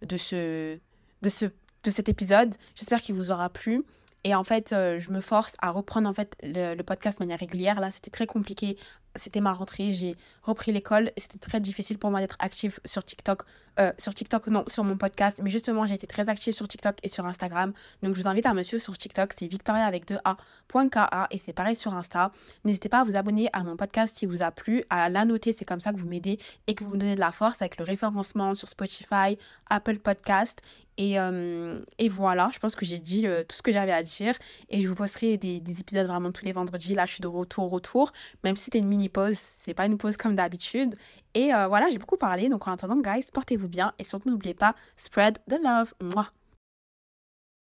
de, 0.06 0.18
ce, 0.18 0.78
de, 1.22 1.30
ce, 1.30 1.46
de 1.46 1.90
cet 1.90 2.10
épisode. 2.10 2.56
J'espère 2.76 3.02
qu'il 3.02 3.16
vous 3.16 3.32
aura 3.32 3.50
plu. 3.50 3.84
Et 4.24 4.36
en 4.36 4.44
fait, 4.44 4.74
euh, 4.74 5.00
je 5.00 5.12
me 5.12 5.22
force 5.22 5.56
à 5.62 5.72
reprendre 5.72 6.10
en 6.10 6.14
fait 6.14 6.36
le, 6.44 6.82
podcast 6.82 7.20
de 7.20 7.24
manière 7.24 7.40
régulière. 7.40 7.80
Là, 7.80 7.92
c'était 7.92 8.12
très 8.12 8.28
compliqué 8.28 8.78
c'était 9.18 9.42
ma 9.42 9.54
rentrée, 9.54 9.92
j'ai 9.92 10.16
repris 10.44 10.72
l'école. 10.72 11.12
C'était 11.18 11.40
très 11.40 11.60
difficile 11.60 11.98
pour 11.98 12.12
moi 12.12 12.20
d'être 12.20 12.38
active 12.40 12.80
sur 12.86 13.04
TikTok. 13.04 13.44
Euh, 13.80 13.92
sur 14.00 14.14
TikTok, 14.14 14.48
non, 14.48 14.64
sur 14.68 14.84
mon 14.84 14.98
podcast. 14.98 15.40
Mais 15.44 15.52
justement, 15.52 15.86
j'ai 15.86 15.94
été 15.94 16.08
très 16.08 16.30
active 16.30 16.54
sur 16.54 16.68
TikTok 16.68 16.98
et 17.04 17.10
sur 17.10 17.26
Instagram. 17.26 17.74
Donc, 18.02 18.16
je 18.16 18.22
vous 18.22 18.28
invite 18.28 18.46
à 18.46 18.54
me 18.54 18.64
suivre 18.64 18.82
sur 18.82 18.98
TikTok. 18.98 19.34
C'est 19.38 19.48
Victoria 19.48 19.86
avec 19.86 20.08
2A.ka 20.10 21.28
et 21.30 21.38
c'est 21.38 21.54
pareil 21.54 21.76
sur 21.76 21.94
Insta. 21.94 22.32
N'hésitez 22.64 22.90
pas 22.90 23.02
à 23.02 23.04
vous 23.04 23.16
abonner 23.16 23.50
à 23.54 23.64
mon 23.64 23.76
podcast 23.76 24.18
s'il 24.18 24.30
vous 24.30 24.42
a 24.42 24.52
plu, 24.52 24.84
à 24.90 25.10
la 25.10 25.26
noter. 25.26 25.52
C'est 25.52 25.66
comme 25.66 25.82
ça 25.82 25.94
que 25.94 25.98
vous 25.98 26.08
m'aidez 26.08 26.40
et 26.66 26.74
que 26.74 26.84
vous 26.84 26.92
me 26.92 26.98
donnez 26.98 27.16
de 27.16 27.20
la 27.20 27.32
force 27.32 27.62
avec 27.62 27.78
le 27.78 27.86
référencement 27.86 28.56
sur 28.56 28.68
Spotify, 28.68 29.38
Apple 29.70 30.00
Podcast. 30.00 30.62
Et, 30.98 31.20
euh, 31.20 31.80
et, 32.00 32.10
voilà, 32.10 32.50
je 32.52 32.58
pense 32.58 32.76
que 32.76 32.84
j'ai 32.84 32.98
dit 32.98 33.28
euh, 33.28 33.44
tout 33.48 33.56
ce 33.56 33.62
que 33.62 33.72
j'avais 33.72 33.92
à 33.92 34.02
dire. 34.02 34.34
Et 34.70 34.82
je 34.82 34.88
vous 34.88 34.96
posterai 34.96 35.38
des, 35.38 35.60
des, 35.60 35.80
épisodes 35.80 36.08
vraiment 36.08 36.32
tous 36.32 36.44
les 36.44 36.54
vendredis. 36.54 36.96
Là, 36.96 37.06
je 37.06 37.14
suis 37.14 37.22
de 37.22 37.28
retour, 37.28 37.70
retour. 37.70 38.12
Même 38.44 38.58
si 38.58 38.66
c'était 38.66 38.80
une 38.80 38.88
pause, 39.10 39.38
c'est 39.38 39.74
pas 39.74 39.86
une 39.86 39.98
pause 39.98 40.18
comme 40.18 40.36
d'habitude. 40.36 40.96
Et 41.34 41.54
euh, 41.54 41.68
voilà, 41.68 41.90
j'ai 41.90 41.98
beaucoup 41.98 42.18
parlé. 42.18 42.50
Donc 42.50 42.68
en 42.68 42.72
attendant, 42.72 42.98
guys, 42.98 43.26
portez-vous 43.34 43.68
bien. 43.68 43.94
Et 44.00 44.04
surtout, 44.04 44.30
n'oubliez 44.30 44.54
pas, 44.54 44.76
spread 44.96 45.38
the 45.50 45.58
love. 45.64 45.94
Moi. 46.02 46.28